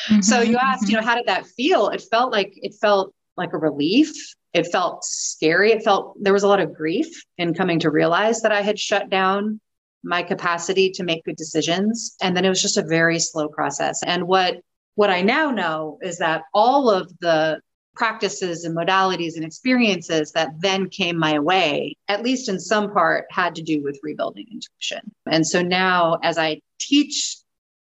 Mm-hmm, 0.09 0.21
so 0.21 0.41
you 0.41 0.57
asked, 0.57 0.85
mm-hmm. 0.85 0.93
you 0.93 0.97
know, 0.97 1.07
how 1.07 1.15
did 1.15 1.27
that 1.27 1.47
feel? 1.47 1.89
It 1.89 2.03
felt 2.11 2.33
like 2.33 2.53
it 2.57 2.75
felt 2.81 3.13
like 3.37 3.53
a 3.53 3.59
relief. 3.59 4.13
It 4.53 4.65
felt 4.73 5.05
scary. 5.05 5.73
It 5.73 5.85
felt 5.85 6.17
there 6.21 6.33
was 6.33 6.43
a 6.43 6.49
lot 6.49 6.59
of 6.59 6.75
grief 6.75 7.23
in 7.39 7.55
coming 7.55 7.79
to 7.81 7.91
realize 7.91 8.41
that 8.43 8.51
I 8.51 8.63
had 8.63 8.81
shut 8.81 9.09
down 9.09 9.61
my 10.03 10.23
capacity 10.23 10.91
to 10.91 11.05
make 11.05 11.25
good 11.25 11.37
decisions. 11.37 12.17
And 12.23 12.37
then 12.37 12.45
it 12.45 12.49
was 12.49 12.63
just 12.63 12.77
a 12.77 12.83
very 12.83 13.19
slow 13.19 13.49
process. 13.49 14.03
And 14.05 14.27
what 14.27 14.61
what 14.95 15.11
I 15.11 15.23
now 15.23 15.51
know 15.51 15.99
is 16.03 16.19
that 16.19 16.43
all 16.53 16.91
of 16.91 17.11
the 17.21 17.61
practices 17.95 18.65
and 18.65 18.77
modalities 18.77 19.37
and 19.37 19.45
experiences 19.45 20.33
that 20.33 20.53
then 20.61 20.89
came 20.89 21.19
my 21.19 21.39
way, 21.39 21.97
at 22.09 22.23
least 22.23 22.49
in 22.49 22.59
some 22.59 22.93
part, 22.93 23.27
had 23.31 23.55
to 23.55 23.63
do 23.63 23.83
with 23.83 24.01
rebuilding 24.03 24.47
intuition. 24.51 25.13
And 25.27 25.47
so 25.47 25.63
now, 25.63 26.19
as 26.23 26.39
I 26.39 26.61
teach 26.79 27.37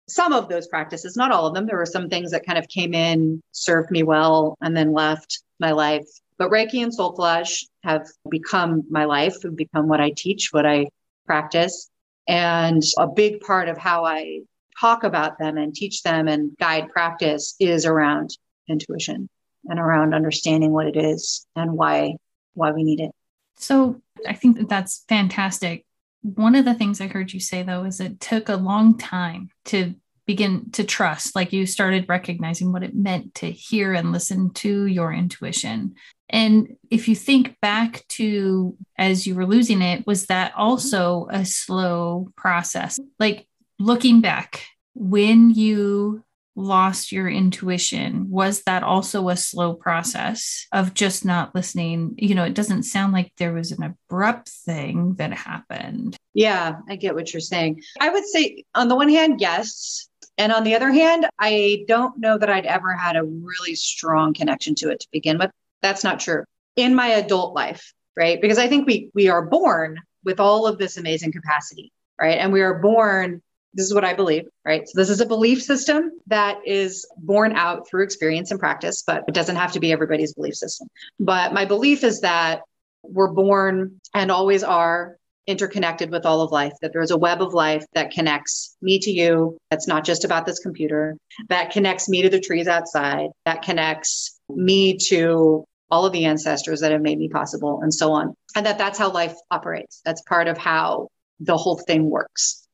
some 0.08 0.34
of 0.34 0.50
those 0.50 0.68
practices, 0.68 1.16
not 1.16 1.32
all 1.32 1.48
of 1.48 1.54
them, 1.54 1.66
there 1.66 1.78
were 1.78 1.86
some 1.86 2.10
things 2.10 2.32
that 2.32 2.46
kind 2.46 2.58
of 2.58 2.68
came 2.68 2.94
in, 2.94 3.42
served 3.52 3.92
me 3.92 4.04
well, 4.04 4.58
and 4.62 4.76
then 4.76 4.94
left 4.94 5.42
my 5.60 5.72
life. 5.72 6.06
But 6.38 6.52
Reiki 6.52 6.84
and 6.84 6.94
Soul 6.94 7.16
Collage 7.16 7.66
have 7.84 8.08
become 8.30 8.84
my 8.90 9.06
life, 9.06 9.42
have 9.44 9.56
become 9.56 9.88
what 9.88 10.02
I 10.02 10.12
teach, 10.16 10.50
what 10.52 10.66
I 10.66 10.88
practice. 11.26 11.90
And 12.28 12.82
a 12.98 13.08
big 13.08 13.42
part 13.42 13.70
of 13.70 13.78
how 13.78 14.06
I 14.06 14.42
talk 14.80 15.04
about 15.04 15.38
them 15.38 15.58
and 15.58 15.74
teach 15.74 16.04
them 16.04 16.28
and 16.28 16.56
guide 16.58 16.90
practice 16.90 17.56
is 17.60 17.86
around 17.86 18.32
intuition 18.68 19.30
and 19.66 19.80
around 19.80 20.14
understanding 20.14 20.72
what 20.72 20.88
it 20.88 20.98
is 20.98 21.46
and 21.56 21.74
why 21.74 22.16
why 22.54 22.72
we 22.72 22.84
need 22.84 23.00
it. 23.00 23.12
So 23.58 24.02
I 24.28 24.34
think 24.34 24.58
that 24.58 24.70
that's 24.70 25.04
fantastic. 25.08 25.86
One 26.22 26.56
of 26.56 26.66
the 26.66 26.74
things 26.74 27.00
I 27.00 27.08
heard 27.08 27.34
you 27.34 27.40
say 27.40 27.64
though 27.64 27.84
is 27.84 28.00
it 28.00 28.20
took 28.20 28.50
a 28.50 28.56
long 28.56 28.98
time 28.98 29.50
to 29.66 29.96
begin 30.26 30.72
to 30.72 30.84
trust 30.84 31.36
like 31.36 31.54
you 31.54 31.66
started 31.66 32.10
recognizing 32.10 32.72
what 32.72 32.84
it 32.84 32.96
meant 32.96 33.36
to 33.36 33.52
hear 33.52 33.94
and 33.94 34.12
listen 34.12 34.52
to 34.52 34.86
your 34.86 35.14
intuition. 35.14 35.96
And 36.30 36.76
if 36.90 37.08
you 37.08 37.16
think 37.16 37.60
back 37.62 38.04
to 38.10 38.76
as 38.98 39.28
you 39.28 39.36
were 39.36 39.46
losing 39.46 39.82
it 39.82 40.06
was 40.08 40.26
that 40.28 40.54
also 40.56 41.28
a 41.30 41.46
slow 41.46 42.30
process? 42.36 43.00
Like 43.20 43.48
looking 43.80 44.22
back 44.22 44.66
when 44.94 45.52
you 45.52 46.24
lost 46.58 47.12
your 47.12 47.28
intuition 47.28 48.30
was 48.30 48.64
that 48.64 48.82
also 48.82 49.28
a 49.28 49.36
slow 49.36 49.74
process 49.74 50.68
of 50.72 50.94
just 50.94 51.26
not 51.26 51.54
listening? 51.54 52.16
You 52.18 52.34
know 52.34 52.46
it 52.46 52.56
doesn't 52.56 52.84
sound 52.84 53.14
like 53.14 53.32
there 53.38 53.54
was 53.54 53.72
an 53.72 53.84
abrupt 53.84 54.50
thing 54.50 55.16
that 55.16 55.34
happened. 55.34 56.18
Yeah 56.34 56.78
i 56.90 56.96
get 56.96 57.14
what 57.14 57.34
you're 57.34 57.42
saying. 57.42 57.84
I 58.00 58.10
would 58.10 58.26
say 58.26 58.64
on 58.74 58.88
the 58.88 58.96
one 58.96 59.10
hand 59.10 59.42
yes 59.42 60.10
and 60.38 60.52
on 60.52 60.64
the 60.64 60.76
other 60.76 60.92
hand 60.92 61.26
i 61.40 61.84
don't 61.88 62.18
know 62.18 62.38
that 62.38 62.50
i'd 62.50 62.66
ever 62.66 62.94
had 62.94 63.16
a 63.16 63.24
really 63.24 63.76
strong 63.76 64.34
connection 64.34 64.76
to 64.76 64.90
it 64.90 65.00
to 65.00 65.08
begin 65.12 65.38
with 65.38 65.52
that's 65.82 66.04
not 66.04 66.20
true 66.20 66.44
in 66.76 66.96
my 66.96 67.08
adult 67.08 67.54
life 67.56 67.94
right 68.16 68.42
because 68.42 68.58
i 68.58 68.68
think 68.68 68.88
we 68.88 69.10
we 69.14 69.30
are 69.30 69.46
born 69.46 70.00
with 70.24 70.40
all 70.40 70.68
of 70.68 70.78
this 70.78 70.98
amazing 70.98 71.32
capacity 71.32 71.92
right 72.20 72.40
and 72.40 72.52
we 72.52 72.62
are 72.62 72.80
born 72.80 73.42
this 73.76 73.86
is 73.86 73.94
what 73.94 74.06
I 74.06 74.14
believe, 74.14 74.48
right? 74.64 74.88
So 74.88 74.94
this 74.96 75.10
is 75.10 75.20
a 75.20 75.26
belief 75.26 75.62
system 75.62 76.12
that 76.28 76.60
is 76.66 77.06
born 77.18 77.54
out 77.56 77.88
through 77.88 78.04
experience 78.04 78.50
and 78.50 78.60
practice, 78.60 79.04
but 79.06 79.26
it 79.28 79.34
doesn't 79.34 79.58
have 79.58 79.74
to 79.74 79.82
be 79.82 79.92
everybody's 79.92 80.34
belief 80.34 80.56
system. 80.56 80.88
But 81.20 81.54
my 81.54 81.66
belief 81.66 82.06
is 82.06 82.22
that 82.22 82.62
we're 83.04 83.34
born 83.34 84.00
and 84.14 84.32
always 84.32 84.64
are 84.64 85.18
interconnected 85.48 86.12
with 86.12 86.26
all 86.26 86.42
of 86.42 86.52
life, 86.52 86.74
that 86.82 86.92
there's 86.94 87.12
a 87.12 87.18
web 87.18 87.42
of 87.42 87.54
life 87.54 87.86
that 87.94 88.12
connects 88.12 88.76
me 88.82 89.00
to 89.00 89.12
you. 89.12 89.58
That's 89.70 89.88
not 89.88 90.04
just 90.04 90.26
about 90.26 90.46
this 90.46 90.60
computer, 90.60 91.18
that 91.50 91.72
connects 91.72 92.10
me 92.10 92.22
to 92.24 92.30
the 92.30 92.40
trees 92.40 92.68
outside, 92.68 93.30
that 93.46 93.62
connects 93.62 94.40
me 94.50 94.98
to 95.10 95.66
all 95.92 96.06
of 96.06 96.14
the 96.14 96.26
ancestors 96.26 96.82
that 96.82 96.92
have 96.92 97.02
made 97.02 97.20
me 97.20 97.30
possible, 97.30 97.80
and 97.82 97.94
so 97.94 98.12
on. 98.12 98.34
And 98.56 98.66
that 98.66 98.78
that's 98.78 98.98
how 98.98 99.12
life 99.12 99.36
operates. 99.52 100.02
That's 100.04 100.22
part 100.24 100.48
of 100.48 100.58
how 100.58 101.10
the 101.40 101.58
whole 101.58 101.78
thing 101.78 102.10
works 102.10 102.66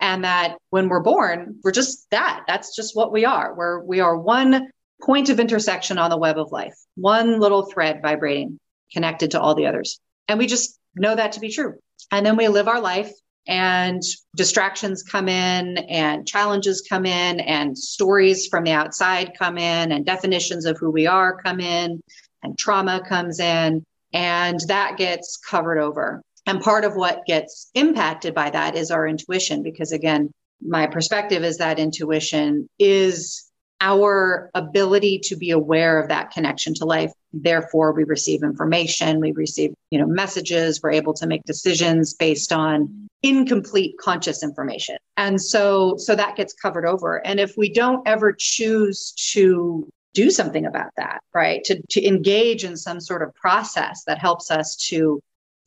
and 0.00 0.24
that 0.24 0.56
when 0.70 0.88
we're 0.88 1.02
born 1.02 1.58
we're 1.62 1.70
just 1.70 2.08
that 2.10 2.44
that's 2.46 2.74
just 2.74 2.96
what 2.96 3.12
we 3.12 3.24
are 3.24 3.54
we're 3.54 3.80
we 3.80 4.00
are 4.00 4.16
one 4.16 4.68
point 5.02 5.28
of 5.28 5.40
intersection 5.40 5.98
on 5.98 6.10
the 6.10 6.18
web 6.18 6.38
of 6.38 6.52
life 6.52 6.74
one 6.96 7.40
little 7.40 7.66
thread 7.66 8.00
vibrating 8.02 8.58
connected 8.92 9.30
to 9.30 9.40
all 9.40 9.54
the 9.54 9.66
others 9.66 10.00
and 10.28 10.38
we 10.38 10.46
just 10.46 10.78
know 10.94 11.14
that 11.14 11.32
to 11.32 11.40
be 11.40 11.50
true 11.50 11.74
and 12.10 12.24
then 12.24 12.36
we 12.36 12.48
live 12.48 12.68
our 12.68 12.80
life 12.80 13.12
and 13.46 14.02
distractions 14.36 15.02
come 15.02 15.28
in 15.28 15.78
and 15.78 16.26
challenges 16.26 16.86
come 16.88 17.06
in 17.06 17.40
and 17.40 17.76
stories 17.76 18.46
from 18.46 18.64
the 18.64 18.72
outside 18.72 19.32
come 19.38 19.58
in 19.58 19.92
and 19.92 20.04
definitions 20.04 20.66
of 20.66 20.78
who 20.78 20.90
we 20.90 21.06
are 21.06 21.40
come 21.42 21.60
in 21.60 22.00
and 22.42 22.58
trauma 22.58 23.02
comes 23.08 23.40
in 23.40 23.84
and 24.12 24.60
that 24.68 24.96
gets 24.96 25.36
covered 25.36 25.78
over. 25.78 26.22
And 26.46 26.60
part 26.60 26.84
of 26.84 26.96
what 26.96 27.26
gets 27.26 27.70
impacted 27.74 28.34
by 28.34 28.50
that 28.50 28.76
is 28.76 28.90
our 28.90 29.06
intuition, 29.06 29.62
because 29.62 29.92
again, 29.92 30.30
my 30.60 30.86
perspective 30.86 31.44
is 31.44 31.58
that 31.58 31.78
intuition 31.78 32.68
is 32.78 33.49
our 33.80 34.50
ability 34.54 35.20
to 35.24 35.36
be 35.36 35.50
aware 35.50 35.98
of 35.98 36.08
that 36.08 36.30
connection 36.30 36.74
to 36.74 36.84
life. 36.84 37.12
Therefore 37.32 37.92
we 37.92 38.04
receive 38.04 38.42
information 38.42 39.20
we 39.20 39.32
receive 39.32 39.72
you 39.90 39.98
know 39.98 40.06
messages 40.06 40.80
we're 40.82 40.90
able 40.90 41.14
to 41.14 41.26
make 41.26 41.44
decisions 41.44 42.14
based 42.14 42.52
on 42.52 43.08
incomplete 43.22 43.96
conscious 44.00 44.42
information. 44.42 44.96
And 45.16 45.40
so 45.40 45.96
so 45.96 46.14
that 46.14 46.36
gets 46.36 46.52
covered 46.54 46.86
over. 46.86 47.24
And 47.26 47.38
if 47.38 47.56
we 47.56 47.72
don't 47.72 48.06
ever 48.06 48.34
choose 48.36 49.12
to 49.32 49.88
do 50.12 50.30
something 50.30 50.66
about 50.66 50.90
that 50.96 51.20
right 51.34 51.62
to 51.64 51.80
to 51.90 52.04
engage 52.04 52.64
in 52.64 52.76
some 52.76 53.00
sort 53.00 53.22
of 53.22 53.34
process 53.34 54.02
that 54.06 54.18
helps 54.18 54.50
us 54.50 54.74
to 54.88 55.20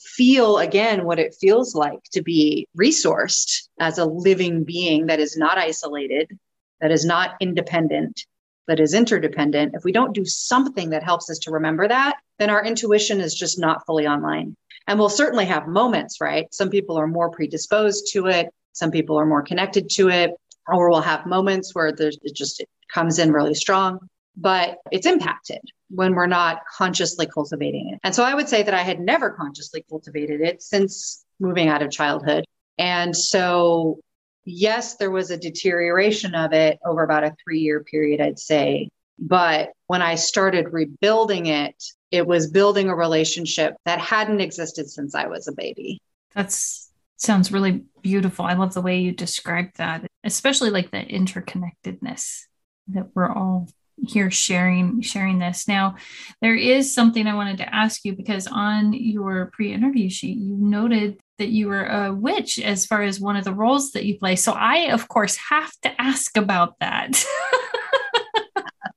feel 0.04 0.58
again 0.58 1.06
what 1.06 1.20
it 1.20 1.36
feels 1.40 1.76
like 1.76 2.00
to 2.12 2.22
be 2.22 2.68
resourced 2.78 3.68
as 3.80 3.98
a 3.98 4.06
living 4.06 4.64
being 4.64 5.08
that 5.08 5.20
is 5.20 5.38
not 5.38 5.58
isolated, 5.58 6.38
that 6.84 6.92
is 6.92 7.06
not 7.06 7.36
independent, 7.40 8.26
that 8.68 8.82
is 8.82 8.94
interdependent. 8.94 9.74
If 9.74 9.86
we 9.86 9.94
don't 9.94 10.14
do 10.14 10.26
something 10.26 10.90
that 10.90 11.02
helps 11.02 11.30
us 11.30 11.40
to 11.40 11.52
remember 11.52 11.88
that, 11.88 12.18
then 12.40 12.50
our 12.50 12.64
intuition 12.64 13.22
is 13.22 13.34
just 13.34 13.58
not 13.58 13.86
fully 13.86 14.06
online. 14.06 14.58
And 14.86 15.00
we'll 15.00 15.08
certainly 15.08 15.46
have 15.46 15.66
moments, 15.66 16.20
right? 16.20 16.54
Some 16.54 16.70
people 16.70 16.98
are 17.00 17.08
more 17.08 17.30
predisposed 17.30 18.10
to 18.12 18.28
it, 18.28 18.50
some 18.74 18.92
people 18.92 19.18
are 19.18 19.26
more 19.26 19.42
connected 19.44 19.90
to 19.92 20.10
it, 20.10 20.32
or 20.68 20.90
we'll 20.90 21.00
have 21.00 21.26
moments 21.26 21.74
where 21.74 21.94
there's, 21.94 22.18
it 22.22 22.36
just 22.36 22.60
it 22.60 22.68
comes 22.94 23.18
in 23.18 23.32
really 23.32 23.56
strong. 23.56 24.00
but 24.36 24.78
it's 24.92 25.06
impacted 25.06 25.62
when 25.90 26.16
we're 26.16 26.28
not 26.28 26.62
consciously 26.76 27.28
cultivating 27.28 27.90
it. 27.94 28.00
And 28.04 28.16
so 28.16 28.24
I 28.24 28.34
would 28.34 28.50
say 28.50 28.64
that 28.64 28.74
I 28.74 28.82
had 28.82 29.00
never 29.00 29.30
consciously 29.30 29.86
cultivated 29.88 30.42
it 30.42 30.62
since 30.62 31.24
moving 31.40 31.68
out 31.68 31.84
of 31.84 31.92
childhood. 31.92 32.46
And 32.78 33.16
so, 33.16 34.00
yes, 34.46 34.96
there 34.98 35.12
was 35.12 35.32
a 35.32 35.38
deterioration 35.38 36.36
of 36.36 36.54
it 36.54 36.80
over 36.86 37.04
about 37.04 37.24
a 37.24 37.36
three 37.44 37.60
year 37.60 37.84
period, 37.84 38.22
I'd 38.22 38.40
say. 38.40 38.90
But 39.20 39.72
when 39.88 40.02
I 40.02 40.16
started 40.16 40.74
rebuilding 40.74 41.46
it, 41.46 41.82
it 42.12 42.26
was 42.26 42.52
building 42.52 42.90
a 42.90 42.96
relationship 42.96 43.76
that 43.86 44.00
hadn't 44.00 44.42
existed 44.42 44.90
since 44.90 45.16
I 45.16 45.28
was 45.28 45.48
a 45.48 45.54
baby. 45.54 46.02
That's 46.36 46.92
sounds 47.18 47.52
really 47.52 47.84
beautiful. 48.02 48.46
I 48.46 48.54
love 48.54 48.74
the 48.74 48.82
way 48.82 49.00
you 49.00 49.12
described 49.12 49.78
that, 49.78 50.06
especially 50.24 50.72
like 50.72 50.92
the 50.92 50.98
interconnectedness 50.98 52.42
that 52.90 53.08
we're 53.16 53.32
all 53.32 53.70
here 53.98 54.32
sharing 54.32 55.02
sharing 55.02 55.40
this. 55.40 55.68
Now, 55.68 55.96
there 56.42 56.56
is 56.56 56.94
something 56.94 57.28
I 57.28 57.36
wanted 57.36 57.58
to 57.60 57.74
ask 57.74 58.04
you 58.04 58.16
because 58.16 58.48
on 58.48 58.94
your 58.94 59.52
pre-interview 59.54 60.10
sheet 60.10 60.38
you 60.38 60.56
noted 60.58 61.20
that 61.38 61.50
you 61.50 61.68
were 61.68 61.86
a 61.86 62.14
witch 62.14 62.60
as 62.60 62.86
far 62.86 63.02
as 63.02 63.20
one 63.20 63.36
of 63.36 63.44
the 63.44 63.54
roles 63.54 63.92
that 63.92 64.06
you 64.06 64.18
play. 64.18 64.36
So 64.36 64.54
I 64.54 64.92
of 64.92 65.08
course 65.08 65.36
have 65.50 65.72
to 65.82 66.02
ask 66.02 66.38
about 66.38 66.80
that. 66.80 67.24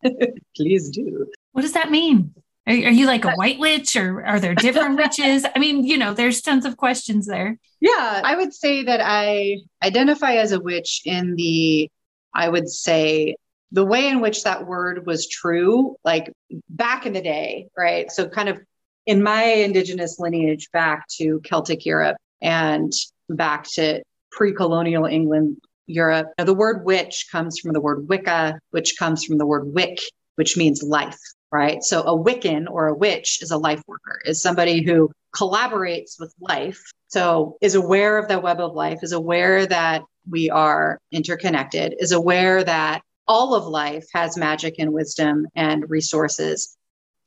Please 0.57 0.91
do. 0.91 1.27
What 1.53 1.63
does 1.63 1.73
that 1.73 1.91
mean? 1.91 2.35
Are, 2.67 2.75
are, 2.75 2.91
you 2.91 3.07
like 3.07 3.25
a 3.25 3.31
uh, 3.31 3.37
white 3.37 3.59
witch 3.59 3.97
or 3.97 4.25
are 4.25 4.41
there 4.41 4.55
different 4.55 4.97
witches? 4.99 5.47
I 5.55 5.59
mean, 5.59 5.85
you 5.85 5.97
know, 5.97 6.15
there's 6.15 6.41
tons 6.41 6.65
of 6.65 6.77
questions 6.77 7.27
there. 7.27 7.59
Yeah, 7.81 8.21
I 8.25 8.37
would 8.37 8.53
say 8.53 8.83
that 8.85 9.01
I 9.03 9.59
identify 9.83 10.35
as 10.35 10.53
a 10.53 10.61
witch 10.61 11.03
in 11.05 11.37
the, 11.37 11.91
I 12.35 12.49
would 12.49 12.69
say, 12.69 13.37
the 13.73 13.85
way 13.85 14.09
in 14.09 14.21
which 14.21 14.45
that 14.45 14.67
word 14.67 15.07
was 15.07 15.29
true, 15.29 15.97
like 16.05 16.33
back 16.69 17.07
in 17.07 17.13
the 17.13 17.21
day, 17.21 17.69
right? 17.77 18.11
So, 18.11 18.29
kind 18.29 18.49
of 18.49 18.61
in 19.07 19.23
my 19.23 19.45
indigenous 19.45 20.19
lineage 20.19 20.69
back 20.73 21.07
to 21.19 21.41
Celtic 21.45 21.85
Europe 21.85 22.17
and 22.41 22.93
back 23.29 23.67
to 23.75 24.03
pre 24.31 24.53
colonial 24.53 25.05
England, 25.07 25.59
Europe, 25.87 26.33
the 26.39 26.55
word 26.55 26.85
witch 26.85 27.27
comes 27.31 27.59
from 27.59 27.73
the 27.73 27.81
word 27.81 28.09
Wicca, 28.09 28.59
which 28.71 28.97
comes 28.99 29.25
from 29.25 29.39
the 29.39 29.47
word 29.47 29.73
wick, 29.73 29.99
which 30.35 30.57
means 30.57 30.83
life 30.83 31.19
right? 31.53 31.83
So 31.83 32.03
a 32.03 32.17
Wiccan 32.17 32.67
or 32.69 32.89
a 32.89 32.95
witch 32.95 33.43
is 33.43 33.51
a 33.51 33.57
life 33.57 33.83
worker, 33.87 34.21
is 34.25 34.43
somebody 34.43 34.83
who 34.83 35.11
collaborates 35.35 36.19
with 36.19 36.35
life. 36.41 36.83
So 37.09 37.57
is 37.61 37.75
aware 37.75 38.19
of 38.19 38.29
the 38.29 38.41
web 38.41 38.61
of 38.61 38.75
life, 38.75 38.99
is 39.03 39.13
aware 39.13 39.67
that 39.67 40.03
we 40.29 40.51
are 40.51 40.99
interconnected, 41.13 41.95
is 41.99 42.13
aware 42.13 42.65
that 42.65 43.03
all 43.29 43.55
of 43.55 43.67
life 43.67 44.05
has 44.13 44.37
magic 44.37 44.75
and 44.79 44.93
wisdom 44.93 45.47
and 45.55 45.89
resources 45.89 46.77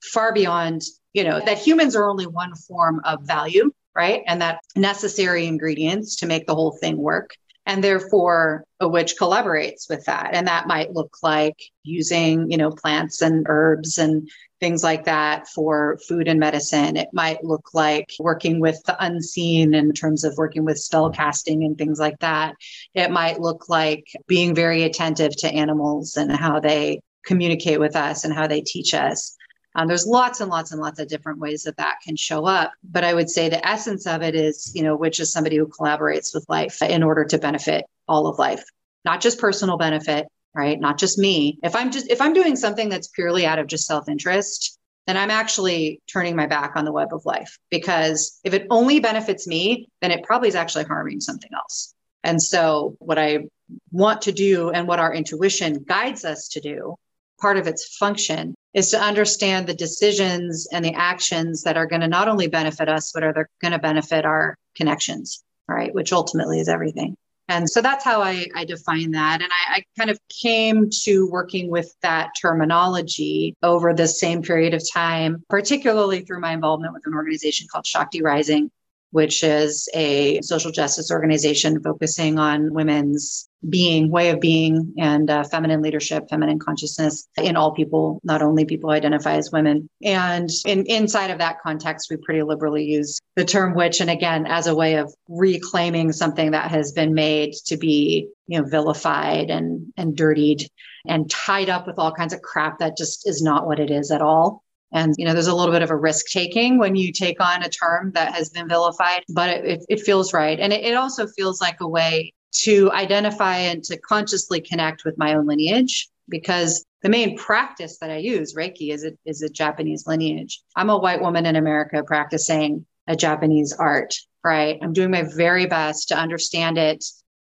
far 0.04 0.34
beyond, 0.34 0.82
you 1.14 1.24
know, 1.24 1.40
that 1.40 1.58
humans 1.58 1.96
are 1.96 2.08
only 2.08 2.26
one 2.26 2.56
form 2.56 3.02
of 3.06 3.24
value, 3.24 3.72
right? 4.00 4.24
And 4.28 4.42
that 4.42 4.62
necessary 4.78 5.46
ingredients 5.46 6.16
to 6.18 6.26
make 6.26 6.48
the 6.48 6.56
whole 6.56 6.72
thing 6.72 6.96
work 6.96 7.36
and 7.66 7.84
therefore 7.84 8.64
a 8.80 8.88
witch 8.88 9.16
collaborates 9.20 9.90
with 9.90 10.06
that. 10.06 10.30
And 10.32 10.48
that 10.48 10.68
might 10.68 10.94
look 10.94 11.18
like 11.22 11.58
using 11.84 12.50
you 12.50 12.56
know 12.56 12.72
plants 12.72 13.22
and 13.22 13.46
herbs 13.50 13.98
and 13.98 14.30
things 14.62 14.86
like 14.86 15.04
that 15.04 15.50
for 15.50 16.00
food 16.08 16.30
and 16.30 16.40
medicine. 16.40 16.96
It 16.96 17.10
might 17.12 17.44
look 17.44 17.74
like 17.74 18.10
working 18.20 18.62
with 18.62 18.82
the 18.86 18.96
unseen 19.04 19.74
in 19.74 19.92
terms 19.92 20.24
of 20.24 20.38
working 20.38 20.64
with 20.64 20.80
spell 20.80 21.10
casting 21.10 21.66
and 21.66 21.78
things 21.78 22.00
like 22.00 22.20
that. 22.20 22.56
It 22.94 23.12
might 23.12 23.42
look 23.42 23.68
like 23.68 24.06
being 24.28 24.56
very 24.56 24.84
attentive 24.84 25.36
to 25.40 25.54
animals 25.54 26.16
and 26.16 26.32
how 26.32 26.62
they 26.62 27.02
communicate 27.26 27.82
with 27.82 27.98
us 27.98 28.24
and 28.24 28.34
how 28.34 28.48
they 28.48 28.62
teach 28.62 28.94
us 28.94 29.36
um, 29.80 29.88
there's 29.88 30.06
lots 30.06 30.42
and 30.42 30.52
lots 30.52 30.74
and 30.74 30.82
lots 30.82 31.00
of 31.00 31.08
different 31.08 31.40
ways 31.40 31.64
that 31.64 31.78
that 31.78 32.02
can 32.04 32.18
show 32.18 32.46
up. 32.46 32.74
But 32.84 33.06
I 33.06 33.14
would 33.14 33.30
say 33.30 33.48
the 33.48 33.66
essence 33.66 34.06
of 34.06 34.22
it 34.22 34.36
is, 34.36 34.74
you 34.76 34.84
know, 34.84 34.98
which 34.98 35.22
is 35.22 35.32
somebody 35.32 35.56
who 35.56 35.68
collaborates 35.68 36.34
with 36.34 36.46
life 36.50 36.82
in 36.82 37.02
order 37.02 37.24
to 37.24 37.38
benefit 37.38 37.86
all 38.06 38.28
of 38.28 38.38
life, 38.38 38.62
not 39.06 39.22
just 39.22 39.40
personal 39.40 39.78
benefit, 39.78 40.28
right? 40.54 40.78
Not 40.78 40.98
just 40.98 41.18
me. 41.18 41.60
If 41.64 41.78
I'm 41.78 41.92
just, 41.92 42.12
if 42.12 42.20
I'm 42.20 42.34
doing 42.34 42.58
something 42.58 42.90
that's 42.90 43.08
purely 43.08 43.46
out 43.46 43.58
of 43.58 43.68
just 43.68 43.88
self 43.88 44.10
interest, 44.10 44.78
then 45.08 45.16
I'm 45.16 45.32
actually 45.32 46.02
turning 46.12 46.36
my 46.36 46.46
back 46.46 46.74
on 46.76 46.84
the 46.84 46.92
web 46.92 47.14
of 47.14 47.26
life 47.26 47.58
because 47.70 48.38
if 48.44 48.54
it 48.54 48.68
only 48.70 49.00
benefits 49.00 49.48
me, 49.48 49.88
then 50.02 50.12
it 50.12 50.26
probably 50.26 50.50
is 50.50 50.56
actually 50.56 50.84
harming 50.84 51.22
something 51.22 51.52
else. 51.54 51.94
And 52.26 52.42
so, 52.42 52.98
what 53.00 53.18
I 53.18 53.46
want 53.94 54.24
to 54.24 54.34
do 54.34 54.72
and 54.72 54.90
what 54.90 55.00
our 55.00 55.14
intuition 55.14 55.86
guides 55.88 56.26
us 56.26 56.50
to 56.50 56.60
do, 56.60 56.98
part 57.40 57.56
of 57.56 57.66
its 57.66 57.96
function 57.96 58.56
is 58.74 58.92
to 58.92 59.00
understand 59.00 59.68
the 59.68 59.74
decisions 59.74 60.68
and 60.72 60.86
the 60.86 60.94
actions 60.94 61.64
that 61.64 61.78
are 61.78 61.88
going 61.88 62.02
to 62.02 62.08
not 62.08 62.28
only 62.28 62.48
benefit 62.48 62.88
us, 62.88 63.12
but 63.12 63.24
are 63.24 63.34
they 63.34 63.42
going 63.62 63.72
to 63.72 63.80
benefit 63.80 64.26
our 64.26 64.56
connections, 64.76 65.44
right? 65.68 65.94
Which 65.94 66.14
ultimately 66.14 66.60
is 66.60 66.70
everything. 66.70 67.16
And 67.48 67.68
so 67.68 67.82
that's 67.82 68.06
how 68.06 68.22
I, 68.22 68.46
I 68.56 68.64
define 68.64 69.12
that. 69.12 69.42
And 69.42 69.52
I, 69.52 69.78
I 69.78 69.84
kind 69.98 70.12
of 70.12 70.20
came 70.30 70.88
to 71.06 71.28
working 71.32 71.72
with 71.72 71.92
that 72.04 72.30
terminology 72.40 73.56
over 73.64 73.92
the 73.92 74.08
same 74.08 74.44
period 74.44 74.76
of 74.76 74.84
time, 74.94 75.44
particularly 75.50 76.22
through 76.22 76.42
my 76.42 76.52
involvement 76.54 76.94
with 76.94 77.08
an 77.08 77.16
organization 77.16 77.68
called 77.72 77.88
Shakti 77.88 78.22
Rising, 78.22 78.70
which 79.12 79.44
is 79.44 79.90
a 79.94 80.42
social 80.42 80.72
justice 80.72 81.12
organization 81.12 81.82
focusing 81.82 82.40
on 82.40 82.74
women's 82.74 83.50
being, 83.68 84.10
way 84.10 84.30
of 84.30 84.40
being, 84.40 84.94
and 84.98 85.30
uh, 85.30 85.44
feminine 85.44 85.82
leadership, 85.82 86.30
feminine 86.30 86.60
consciousness 86.60 87.28
in 87.38 87.58
all 87.58 87.74
people, 87.74 88.22
not 88.24 88.42
only 88.42 88.66
people 88.66 88.90
identify 88.90 89.36
as 89.36 89.52
women. 89.52 89.90
And 90.04 90.50
in, 90.66 90.86
inside 90.86 91.32
of 91.32 91.40
that 91.40 91.60
context, 91.62 92.10
we 92.10 92.18
pretty 92.18 92.44
liberally 92.44 92.86
use 92.86 93.20
the 93.36 93.44
term 93.44 93.76
witch. 93.76 94.00
And 94.00 94.10
again, 94.10 94.46
as 94.48 94.68
a 94.68 94.76
way 94.76 94.96
of 94.96 95.14
reclaiming 95.28 96.14
something 96.14 96.52
that 96.52 96.72
has 96.72 96.94
been 96.94 97.14
made 97.14 97.54
to 97.66 97.78
be, 97.78 98.30
you 98.48 98.62
know, 98.62 98.68
vilified 98.68 99.50
and, 99.50 99.92
and 99.98 100.16
dirtied 100.16 100.70
and 101.06 101.30
tied 101.30 101.70
up 101.70 101.88
with 101.88 102.00
all 102.00 102.14
kinds 102.14 102.34
of 102.34 102.42
crap 102.42 102.80
that 102.80 102.98
just 102.98 103.28
is 103.28 103.42
not 103.42 103.66
what 103.66 103.80
it 103.80 103.92
is 103.92 104.12
at 104.12 104.22
all. 104.22 104.64
And, 104.92 105.14
you 105.18 105.26
know, 105.26 105.34
there's 105.34 105.48
a 105.48 105.56
little 105.56 105.74
bit 105.74 105.84
of 105.84 105.92
a 105.92 105.96
risk 105.96 106.28
taking 106.28 106.78
when 106.78 106.96
you 106.96 107.12
take 107.12 107.40
on 107.40 107.64
a 107.64 107.70
term 107.70 108.12
that 108.14 108.34
has 108.34 108.50
been 108.50 108.68
vilified, 108.68 109.24
but 109.30 109.50
it, 109.50 109.86
it, 109.88 110.00
feels 110.02 110.34
right. 110.34 110.60
And 110.60 110.74
it, 110.74 110.84
it 110.84 110.96
also 110.96 111.28
feels 111.28 111.62
like 111.62 111.80
a 111.80 111.88
way 111.88 112.34
to 112.64 112.92
identify 112.92 113.58
and 113.58 113.84
to 113.84 113.98
consciously 114.00 114.60
connect 114.62 115.06
with 115.06 115.18
my 115.18 115.36
own 115.36 115.46
lineage 115.46 116.10
because 116.28 116.86
the 117.02 117.10
main 117.10 117.38
practice 117.38 117.98
that 118.00 118.10
I 118.10 118.18
use, 118.18 118.56
Reiki, 118.56 118.92
is 118.92 119.06
a, 119.06 119.12
is 119.26 119.42
a 119.42 119.50
Japanese 119.50 120.06
lineage. 120.08 120.62
I'm 120.76 120.90
a 120.90 120.98
white 120.98 121.22
woman 121.22 121.46
in 121.46 121.56
America 121.56 122.04
practicing 122.04 122.86
a 123.08 123.16
Japanese 123.16 123.74
art, 123.74 124.16
right? 124.44 124.78
I'm 124.82 124.94
doing 124.94 125.12
my 125.12 125.24
very 125.36 125.66
best 125.66 126.10
to 126.10 126.18
understand 126.18 126.78
it 126.78 127.04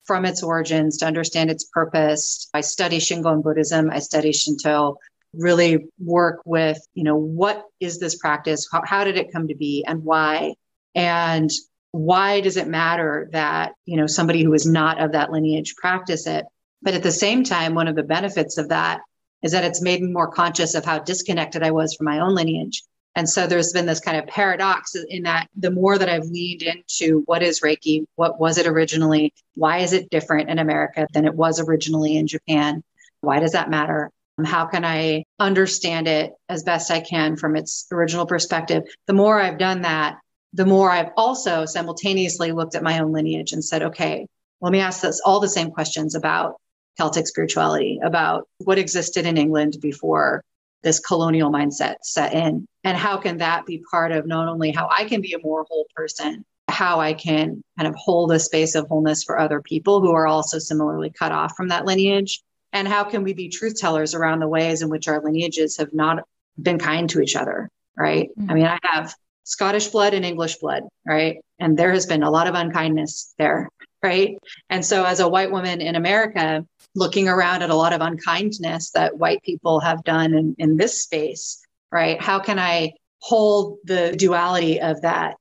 from 0.05 0.25
its 0.25 0.43
origins, 0.43 0.97
to 0.97 1.05
understand 1.05 1.49
its 1.49 1.65
purpose. 1.65 2.49
I 2.53 2.61
study 2.61 2.99
Shingon 2.99 3.43
Buddhism, 3.43 3.89
I 3.89 3.99
study 3.99 4.33
Shinto, 4.33 4.97
really 5.33 5.87
work 5.99 6.41
with, 6.45 6.77
you 6.93 7.03
know, 7.03 7.15
what 7.15 7.65
is 7.79 7.99
this 7.99 8.15
practice? 8.15 8.67
How, 8.71 8.81
how 8.85 9.03
did 9.03 9.17
it 9.17 9.31
come 9.31 9.47
to 9.47 9.55
be 9.55 9.83
and 9.87 10.03
why? 10.03 10.55
And 10.95 11.49
why 11.91 12.41
does 12.41 12.57
it 12.57 12.67
matter 12.67 13.29
that, 13.31 13.73
you 13.85 13.97
know, 13.97 14.07
somebody 14.07 14.43
who 14.43 14.53
is 14.53 14.65
not 14.65 15.01
of 15.01 15.11
that 15.13 15.31
lineage 15.31 15.75
practice 15.75 16.27
it? 16.27 16.45
But 16.81 16.93
at 16.93 17.03
the 17.03 17.11
same 17.11 17.43
time, 17.43 17.75
one 17.75 17.87
of 17.87 17.95
the 17.95 18.03
benefits 18.03 18.57
of 18.57 18.69
that 18.69 19.01
is 19.41 19.51
that 19.51 19.63
it's 19.63 19.81
made 19.81 20.01
me 20.01 20.11
more 20.11 20.31
conscious 20.31 20.75
of 20.75 20.85
how 20.85 20.99
disconnected 20.99 21.63
I 21.63 21.71
was 21.71 21.95
from 21.95 22.05
my 22.05 22.19
own 22.19 22.33
lineage. 22.35 22.83
And 23.15 23.29
so 23.29 23.45
there's 23.45 23.73
been 23.73 23.85
this 23.85 23.99
kind 23.99 24.17
of 24.17 24.25
paradox 24.27 24.95
in 24.95 25.23
that 25.23 25.47
the 25.55 25.69
more 25.69 25.97
that 25.97 26.09
I've 26.09 26.25
leaned 26.25 26.63
into 26.63 27.21
what 27.25 27.43
is 27.43 27.61
Reiki, 27.61 28.05
what 28.15 28.39
was 28.39 28.57
it 28.57 28.65
originally, 28.65 29.33
why 29.55 29.79
is 29.79 29.93
it 29.93 30.09
different 30.09 30.49
in 30.49 30.57
America 30.57 31.07
than 31.13 31.25
it 31.25 31.35
was 31.35 31.59
originally 31.59 32.17
in 32.17 32.25
Japan? 32.25 32.83
Why 33.21 33.39
does 33.39 33.51
that 33.51 33.69
matter? 33.69 34.09
Um, 34.37 34.45
how 34.45 34.65
can 34.65 34.83
I 34.83 35.23
understand 35.39 36.07
it 36.07 36.33
as 36.49 36.63
best 36.63 36.91
I 36.91 36.99
can 37.01 37.35
from 37.35 37.55
its 37.55 37.87
original 37.91 38.25
perspective? 38.25 38.83
The 39.07 39.13
more 39.13 39.39
I've 39.39 39.57
done 39.57 39.81
that, 39.81 40.17
the 40.53 40.65
more 40.65 40.89
I've 40.91 41.11
also 41.17 41.65
simultaneously 41.65 42.51
looked 42.51 42.75
at 42.75 42.83
my 42.83 42.99
own 42.99 43.11
lineage 43.11 43.53
and 43.53 43.63
said, 43.63 43.83
okay, 43.83 44.27
let 44.61 44.71
me 44.71 44.79
ask 44.79 45.01
this 45.01 45.21
all 45.25 45.39
the 45.39 45.49
same 45.49 45.71
questions 45.71 46.15
about 46.15 46.55
Celtic 46.97 47.27
spirituality, 47.27 47.99
about 48.03 48.47
what 48.59 48.77
existed 48.77 49.25
in 49.25 49.37
England 49.37 49.77
before 49.81 50.43
this 50.83 50.99
colonial 50.99 51.51
mindset 51.51 51.95
set 52.03 52.33
in. 52.33 52.67
And 52.83 52.97
how 52.97 53.17
can 53.17 53.37
that 53.37 53.65
be 53.65 53.83
part 53.89 54.11
of 54.11 54.27
not 54.27 54.47
only 54.47 54.71
how 54.71 54.89
I 54.95 55.05
can 55.05 55.21
be 55.21 55.33
a 55.33 55.39
more 55.39 55.65
whole 55.69 55.87
person, 55.95 56.45
how 56.67 56.99
I 56.99 57.13
can 57.13 57.63
kind 57.77 57.87
of 57.87 57.95
hold 57.95 58.31
a 58.31 58.39
space 58.39 58.75
of 58.75 58.87
wholeness 58.87 59.23
for 59.23 59.39
other 59.39 59.61
people 59.61 60.01
who 60.01 60.11
are 60.11 60.27
also 60.27 60.59
similarly 60.59 61.09
cut 61.09 61.31
off 61.31 61.55
from 61.55 61.69
that 61.69 61.85
lineage, 61.85 62.41
and 62.73 62.87
how 62.87 63.03
can 63.03 63.23
we 63.23 63.33
be 63.33 63.49
truth 63.49 63.79
tellers 63.79 64.13
around 64.13 64.39
the 64.39 64.47
ways 64.47 64.81
in 64.81 64.89
which 64.89 65.07
our 65.07 65.21
lineages 65.21 65.77
have 65.77 65.93
not 65.93 66.23
been 66.61 66.79
kind 66.79 67.09
to 67.09 67.21
each 67.21 67.35
other 67.35 67.69
right 67.95 68.29
mm-hmm. 68.37 68.51
i 68.51 68.53
mean 68.53 68.65
i 68.65 68.77
have 68.83 69.13
scottish 69.43 69.87
blood 69.87 70.13
and 70.13 70.25
english 70.25 70.57
blood 70.57 70.83
right 71.05 71.37
and 71.59 71.77
there 71.77 71.91
has 71.91 72.05
been 72.05 72.23
a 72.23 72.31
lot 72.31 72.47
of 72.47 72.55
unkindness 72.55 73.33
there 73.37 73.69
right 74.01 74.37
and 74.69 74.85
so 74.85 75.05
as 75.05 75.19
a 75.19 75.27
white 75.27 75.51
woman 75.51 75.79
in 75.79 75.95
america 75.95 76.65
looking 76.95 77.27
around 77.27 77.63
at 77.63 77.69
a 77.69 77.75
lot 77.75 77.93
of 77.93 78.01
unkindness 78.01 78.91
that 78.91 79.17
white 79.17 79.41
people 79.43 79.79
have 79.79 80.03
done 80.03 80.33
in, 80.33 80.55
in 80.59 80.77
this 80.77 81.01
space, 81.01 81.61
right? 81.91 82.21
How 82.21 82.39
can 82.39 82.59
I 82.59 82.93
hold 83.19 83.77
the 83.83 84.15
duality 84.17 84.79
of 84.79 85.01
that, 85.01 85.35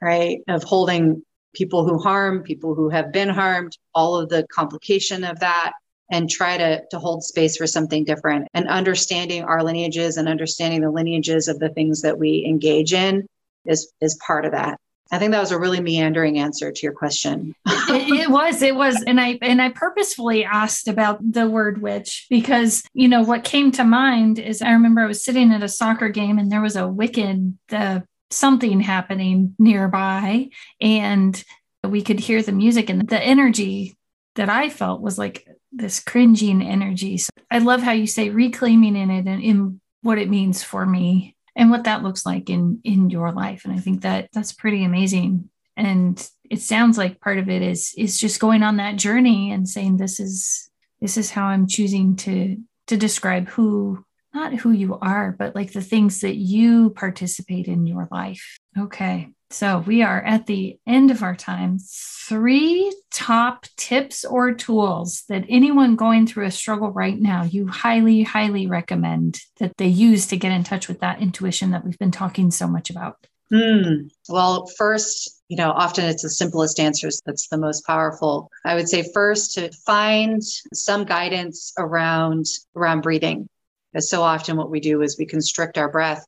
right? 0.00 0.40
Of 0.48 0.64
holding 0.64 1.22
people 1.54 1.86
who 1.86 1.98
harm, 1.98 2.42
people 2.42 2.74
who 2.74 2.88
have 2.90 3.12
been 3.12 3.28
harmed, 3.28 3.76
all 3.94 4.16
of 4.16 4.28
the 4.28 4.46
complication 4.50 5.24
of 5.24 5.40
that, 5.40 5.72
and 6.10 6.30
try 6.30 6.56
to, 6.56 6.82
to 6.90 6.98
hold 6.98 7.24
space 7.24 7.56
for 7.56 7.66
something 7.66 8.04
different. 8.04 8.48
And 8.54 8.68
understanding 8.68 9.44
our 9.44 9.62
lineages 9.62 10.16
and 10.16 10.28
understanding 10.28 10.80
the 10.80 10.90
lineages 10.90 11.48
of 11.48 11.58
the 11.58 11.68
things 11.70 12.02
that 12.02 12.18
we 12.18 12.44
engage 12.46 12.92
in 12.92 13.26
is 13.64 13.92
is 14.00 14.18
part 14.26 14.44
of 14.44 14.52
that. 14.52 14.78
I 15.10 15.18
think 15.18 15.32
that 15.32 15.40
was 15.40 15.52
a 15.52 15.58
really 15.58 15.80
meandering 15.80 16.38
answer 16.38 16.72
to 16.72 16.82
your 16.82 16.92
question. 16.92 17.54
it, 17.66 18.22
it, 18.22 18.30
was, 18.30 18.60
it 18.60 18.74
was, 18.74 19.00
and 19.06 19.20
I 19.20 19.38
and 19.40 19.62
I 19.62 19.68
purposefully 19.68 20.44
asked 20.44 20.88
about 20.88 21.20
the 21.20 21.48
word 21.48 21.80
witch 21.80 22.26
because 22.28 22.82
you 22.92 23.06
know 23.06 23.22
what 23.22 23.44
came 23.44 23.70
to 23.72 23.84
mind 23.84 24.38
is 24.38 24.62
I 24.62 24.72
remember 24.72 25.02
I 25.02 25.06
was 25.06 25.24
sitting 25.24 25.52
at 25.52 25.62
a 25.62 25.68
soccer 25.68 26.08
game 26.08 26.38
and 26.38 26.50
there 26.50 26.60
was 26.60 26.76
a 26.76 26.88
wicked 26.88 27.56
uh, 27.70 28.00
something 28.30 28.80
happening 28.80 29.54
nearby, 29.58 30.48
and 30.80 31.42
we 31.84 32.02
could 32.02 32.18
hear 32.18 32.42
the 32.42 32.52
music 32.52 32.90
and 32.90 33.08
the 33.08 33.22
energy 33.22 33.96
that 34.34 34.48
I 34.48 34.70
felt 34.70 35.00
was 35.00 35.18
like 35.18 35.46
this 35.76 36.00
cringing 36.00 36.62
energy. 36.62 37.18
So 37.18 37.30
I 37.50 37.58
love 37.58 37.82
how 37.82 37.92
you 37.92 38.06
say 38.06 38.30
reclaiming 38.30 38.96
in 38.96 39.10
it 39.10 39.26
and 39.26 39.42
in 39.42 39.80
what 40.02 40.18
it 40.18 40.30
means 40.30 40.62
for 40.62 40.86
me 40.86 41.36
and 41.54 41.70
what 41.70 41.84
that 41.84 42.02
looks 42.02 42.24
like 42.24 42.50
in 42.50 42.80
in 42.84 43.10
your 43.10 43.32
life. 43.32 43.64
And 43.64 43.74
i 43.74 43.78
think 43.78 44.02
that 44.02 44.28
that's 44.32 44.52
pretty 44.52 44.84
amazing. 44.84 45.50
And 45.76 46.28
it 46.48 46.60
sounds 46.60 46.96
like 46.96 47.20
part 47.20 47.38
of 47.38 47.48
it 47.48 47.62
is 47.62 47.94
is 47.96 48.18
just 48.18 48.40
going 48.40 48.62
on 48.62 48.78
that 48.78 48.96
journey 48.96 49.52
and 49.52 49.68
saying 49.68 49.96
this 49.96 50.20
is 50.20 50.70
this 51.00 51.16
is 51.16 51.30
how 51.30 51.46
i'm 51.46 51.66
choosing 51.66 52.16
to 52.16 52.56
to 52.86 52.96
describe 52.96 53.48
who 53.48 54.04
not 54.32 54.54
who 54.54 54.70
you 54.70 54.98
are 55.00 55.34
but 55.38 55.54
like 55.54 55.72
the 55.72 55.82
things 55.82 56.20
that 56.20 56.36
you 56.36 56.90
participate 56.90 57.66
in 57.68 57.86
your 57.86 58.08
life. 58.10 58.58
Okay 58.78 59.30
so 59.56 59.82
we 59.86 60.02
are 60.02 60.22
at 60.22 60.44
the 60.44 60.78
end 60.86 61.10
of 61.10 61.22
our 61.22 61.34
time. 61.34 61.78
Three 61.80 62.94
top 63.10 63.64
tips 63.78 64.22
or 64.22 64.52
tools 64.52 65.24
that 65.30 65.46
anyone 65.48 65.96
going 65.96 66.26
through 66.26 66.44
a 66.44 66.50
struggle 66.50 66.90
right 66.90 67.18
now, 67.18 67.44
you 67.44 67.66
highly, 67.66 68.22
highly 68.22 68.66
recommend 68.66 69.40
that 69.58 69.78
they 69.78 69.86
use 69.86 70.26
to 70.26 70.36
get 70.36 70.52
in 70.52 70.62
touch 70.62 70.88
with 70.88 71.00
that 71.00 71.22
intuition 71.22 71.70
that 71.70 71.86
we've 71.86 71.98
been 71.98 72.10
talking 72.10 72.50
so 72.50 72.66
much 72.66 72.90
about. 72.90 73.16
Hmm. 73.50 74.08
Well, 74.28 74.66
first, 74.76 75.40
you 75.48 75.56
know, 75.56 75.70
often 75.70 76.04
it's 76.04 76.22
the 76.22 76.28
simplest 76.28 76.78
answers 76.78 77.22
that's 77.24 77.48
the 77.48 77.56
most 77.56 77.86
powerful. 77.86 78.50
I 78.62 78.74
would 78.74 78.90
say 78.90 79.10
first 79.14 79.54
to 79.54 79.72
find 79.86 80.42
some 80.74 81.04
guidance 81.04 81.72
around 81.78 82.44
around 82.74 83.00
breathing. 83.00 83.48
Because 83.90 84.10
so 84.10 84.22
often 84.22 84.58
what 84.58 84.70
we 84.70 84.80
do 84.80 85.00
is 85.00 85.16
we 85.18 85.24
constrict 85.24 85.78
our 85.78 85.90
breath 85.90 86.26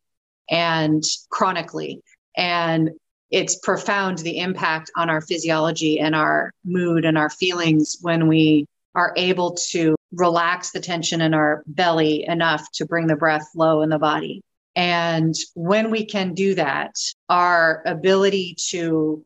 and 0.48 1.02
chronically. 1.28 2.00
And 2.34 2.90
it's 3.30 3.58
profound 3.58 4.18
the 4.18 4.38
impact 4.38 4.90
on 4.96 5.10
our 5.10 5.20
physiology 5.20 6.00
and 6.00 6.14
our 6.14 6.50
mood 6.64 7.04
and 7.04 7.18
our 7.18 7.30
feelings 7.30 7.98
when 8.00 8.26
we 8.26 8.66
are 8.94 9.12
able 9.16 9.56
to 9.70 9.94
relax 10.12 10.70
the 10.70 10.80
tension 10.80 11.20
in 11.20 11.34
our 11.34 11.62
belly 11.66 12.24
enough 12.26 12.66
to 12.72 12.86
bring 12.86 13.06
the 13.06 13.16
breath 13.16 13.46
low 13.54 13.82
in 13.82 13.90
the 13.90 13.98
body. 13.98 14.40
And 14.74 15.34
when 15.54 15.90
we 15.90 16.04
can 16.06 16.34
do 16.34 16.54
that, 16.54 16.94
our 17.28 17.82
ability 17.84 18.56
to 18.70 19.24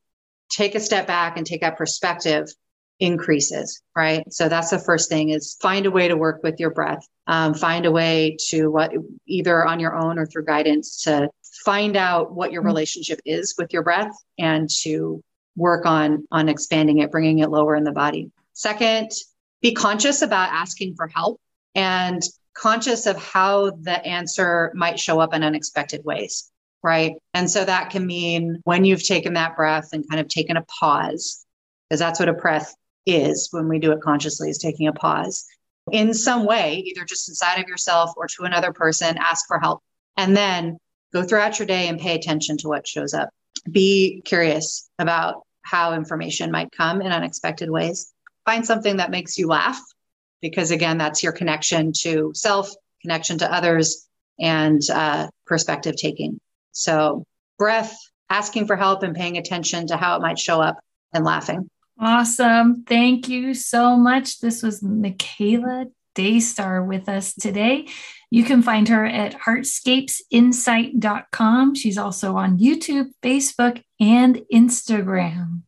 take 0.50 0.74
a 0.74 0.80
step 0.80 1.06
back 1.06 1.36
and 1.36 1.46
take 1.46 1.60
that 1.60 1.76
perspective 1.76 2.48
increases, 3.00 3.82
right? 3.96 4.30
So 4.32 4.48
that's 4.48 4.70
the 4.70 4.78
first 4.78 5.08
thing 5.08 5.30
is 5.30 5.56
find 5.60 5.86
a 5.86 5.90
way 5.90 6.08
to 6.08 6.16
work 6.16 6.42
with 6.42 6.60
your 6.60 6.70
breath. 6.70 7.06
Um, 7.26 7.54
find 7.54 7.86
a 7.86 7.90
way 7.90 8.36
to 8.48 8.68
what 8.68 8.92
either 9.26 9.64
on 9.64 9.80
your 9.80 9.96
own 9.96 10.18
or 10.18 10.26
through 10.26 10.44
guidance 10.44 11.02
to 11.02 11.28
find 11.64 11.96
out 11.96 12.34
what 12.34 12.52
your 12.52 12.62
mm-hmm. 12.62 12.68
relationship 12.68 13.20
is 13.24 13.54
with 13.58 13.72
your 13.72 13.82
breath 13.82 14.12
and 14.38 14.68
to 14.82 15.22
work 15.56 15.84
on 15.84 16.26
on 16.32 16.48
expanding 16.48 16.98
it 16.98 17.10
bringing 17.10 17.40
it 17.40 17.50
lower 17.50 17.76
in 17.76 17.84
the 17.84 17.92
body 17.92 18.30
second 18.54 19.10
be 19.60 19.74
conscious 19.74 20.22
about 20.22 20.48
asking 20.50 20.94
for 20.94 21.06
help 21.06 21.38
and 21.74 22.22
conscious 22.54 23.06
of 23.06 23.16
how 23.22 23.70
the 23.70 24.04
answer 24.06 24.72
might 24.74 24.98
show 24.98 25.20
up 25.20 25.34
in 25.34 25.42
unexpected 25.42 26.02
ways 26.04 26.50
right 26.82 27.12
and 27.34 27.50
so 27.50 27.64
that 27.64 27.90
can 27.90 28.06
mean 28.06 28.60
when 28.64 28.84
you've 28.84 29.06
taken 29.06 29.34
that 29.34 29.54
breath 29.56 29.90
and 29.92 30.08
kind 30.08 30.20
of 30.20 30.28
taken 30.28 30.56
a 30.56 30.62
pause 30.62 31.44
because 31.88 32.00
that's 32.00 32.18
what 32.18 32.30
a 32.30 32.34
breath 32.34 32.74
is 33.06 33.48
when 33.50 33.68
we 33.68 33.78
do 33.78 33.92
it 33.92 34.00
consciously 34.00 34.50
is 34.50 34.58
taking 34.58 34.86
a 34.86 34.92
pause 34.92 35.46
in 35.90 36.14
some 36.14 36.44
way 36.44 36.76
either 36.76 37.04
just 37.04 37.28
inside 37.28 37.60
of 37.60 37.68
yourself 37.68 38.12
or 38.16 38.26
to 38.26 38.44
another 38.44 38.72
person 38.72 39.18
ask 39.18 39.46
for 39.46 39.58
help 39.58 39.82
and 40.16 40.36
then 40.36 40.78
go 41.12 41.22
throughout 41.22 41.58
your 41.58 41.66
day 41.66 41.88
and 41.88 42.00
pay 42.00 42.14
attention 42.14 42.56
to 42.58 42.68
what 42.68 42.86
shows 42.86 43.14
up. 43.14 43.30
Be 43.70 44.22
curious 44.24 44.88
about 44.98 45.42
how 45.62 45.94
information 45.94 46.50
might 46.50 46.72
come 46.72 47.00
in 47.00 47.12
unexpected 47.12 47.70
ways. 47.70 48.12
Find 48.44 48.66
something 48.66 48.96
that 48.96 49.10
makes 49.10 49.38
you 49.38 49.46
laugh, 49.46 49.80
because 50.40 50.70
again, 50.70 50.98
that's 50.98 51.22
your 51.22 51.32
connection 51.32 51.92
to 52.00 52.32
self, 52.34 52.70
connection 53.02 53.38
to 53.38 53.52
others, 53.52 54.08
and 54.40 54.80
uh, 54.92 55.28
perspective 55.46 55.94
taking. 55.96 56.40
So, 56.72 57.24
breath, 57.58 57.96
asking 58.28 58.66
for 58.66 58.74
help, 58.74 59.04
and 59.04 59.14
paying 59.14 59.36
attention 59.36 59.86
to 59.88 59.96
how 59.96 60.16
it 60.16 60.22
might 60.22 60.38
show 60.38 60.60
up, 60.60 60.80
and 61.12 61.24
laughing. 61.24 61.70
Awesome. 62.02 62.82
Thank 62.82 63.28
you 63.28 63.54
so 63.54 63.96
much. 63.96 64.40
This 64.40 64.60
was 64.60 64.82
Michaela 64.82 65.86
Daystar 66.16 66.84
with 66.84 67.08
us 67.08 67.32
today. 67.32 67.86
You 68.28 68.42
can 68.42 68.60
find 68.60 68.88
her 68.88 69.06
at 69.06 69.38
heartscapesinsight.com. 69.38 71.76
She's 71.76 71.98
also 71.98 72.34
on 72.34 72.58
YouTube, 72.58 73.12
Facebook, 73.22 73.84
and 74.00 74.42
Instagram. 74.52 75.62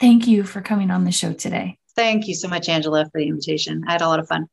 Thank 0.00 0.26
you 0.26 0.42
for 0.42 0.60
coming 0.60 0.90
on 0.90 1.04
the 1.04 1.12
show 1.12 1.32
today. 1.32 1.78
Thank 1.94 2.26
you 2.26 2.34
so 2.34 2.48
much, 2.48 2.68
Angela, 2.68 3.04
for 3.04 3.20
the 3.20 3.28
invitation. 3.28 3.84
I 3.86 3.92
had 3.92 4.02
a 4.02 4.08
lot 4.08 4.18
of 4.18 4.26
fun. 4.26 4.48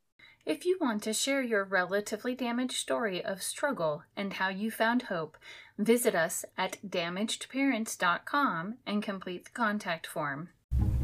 If 0.45 0.67
you 0.67 0.77
want 0.79 1.01
to 1.03 1.13
share 1.13 1.41
your 1.41 1.63
relatively 1.63 2.35
damaged 2.35 2.75
story 2.75 3.25
of 3.25 3.41
struggle 3.41 4.03
and 4.15 4.33
how 4.33 4.49
you 4.49 4.69
found 4.69 5.01
hope, 5.03 5.37
visit 5.79 6.13
us 6.13 6.45
at 6.59 6.77
damagedparents.com 6.87 8.75
and 8.85 9.01
complete 9.01 9.45
the 9.45 9.51
contact 9.51 10.05
form. 10.05 10.49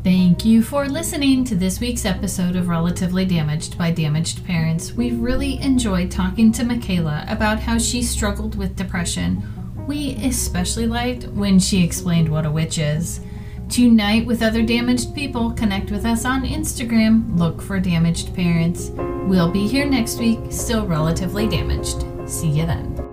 Thank 0.02 0.46
you 0.46 0.64
for 0.64 0.88
listening 0.88 1.44
to 1.46 1.56
this 1.56 1.82
week's 1.82 2.06
episode 2.06 2.56
of 2.56 2.70
Relatively 2.70 3.26
Damaged 3.26 3.78
by 3.78 3.92
Damaged 3.92 4.46
Parents. 4.46 4.94
We 4.94 5.12
really 5.12 5.60
enjoyed 5.62 6.10
talking 6.10 6.54
to 6.54 6.64
Michaela 6.64 7.26
about 7.28 7.60
how 7.60 7.78
she 7.78 8.02
struggled 8.02 8.56
with 8.56 8.78
depression. 8.78 9.44
We 9.88 10.16
especially 10.24 10.88
liked 10.88 11.26
when 11.28 11.60
she 11.60 11.84
explained 11.84 12.30
what 12.30 12.46
a 12.46 12.52
witch 12.52 12.78
is. 12.78 13.20
To 13.72 13.84
unite 13.84 14.26
with 14.26 14.42
other 14.42 14.64
damaged 14.64 15.14
people, 15.14 15.52
connect 15.52 15.92
with 15.92 16.06
us 16.06 16.24
on 16.24 16.44
Instagram. 16.44 17.38
Look 17.38 17.62
for 17.62 17.78
Damaged 17.80 18.34
Parents. 18.34 18.92
We'll 19.28 19.52
be 19.52 19.68
here 19.68 19.86
next 19.86 20.18
week, 20.18 20.40
still 20.50 20.88
relatively 20.88 21.46
damaged. 21.48 22.06
See 22.26 22.48
you 22.48 22.66
then. 22.66 23.09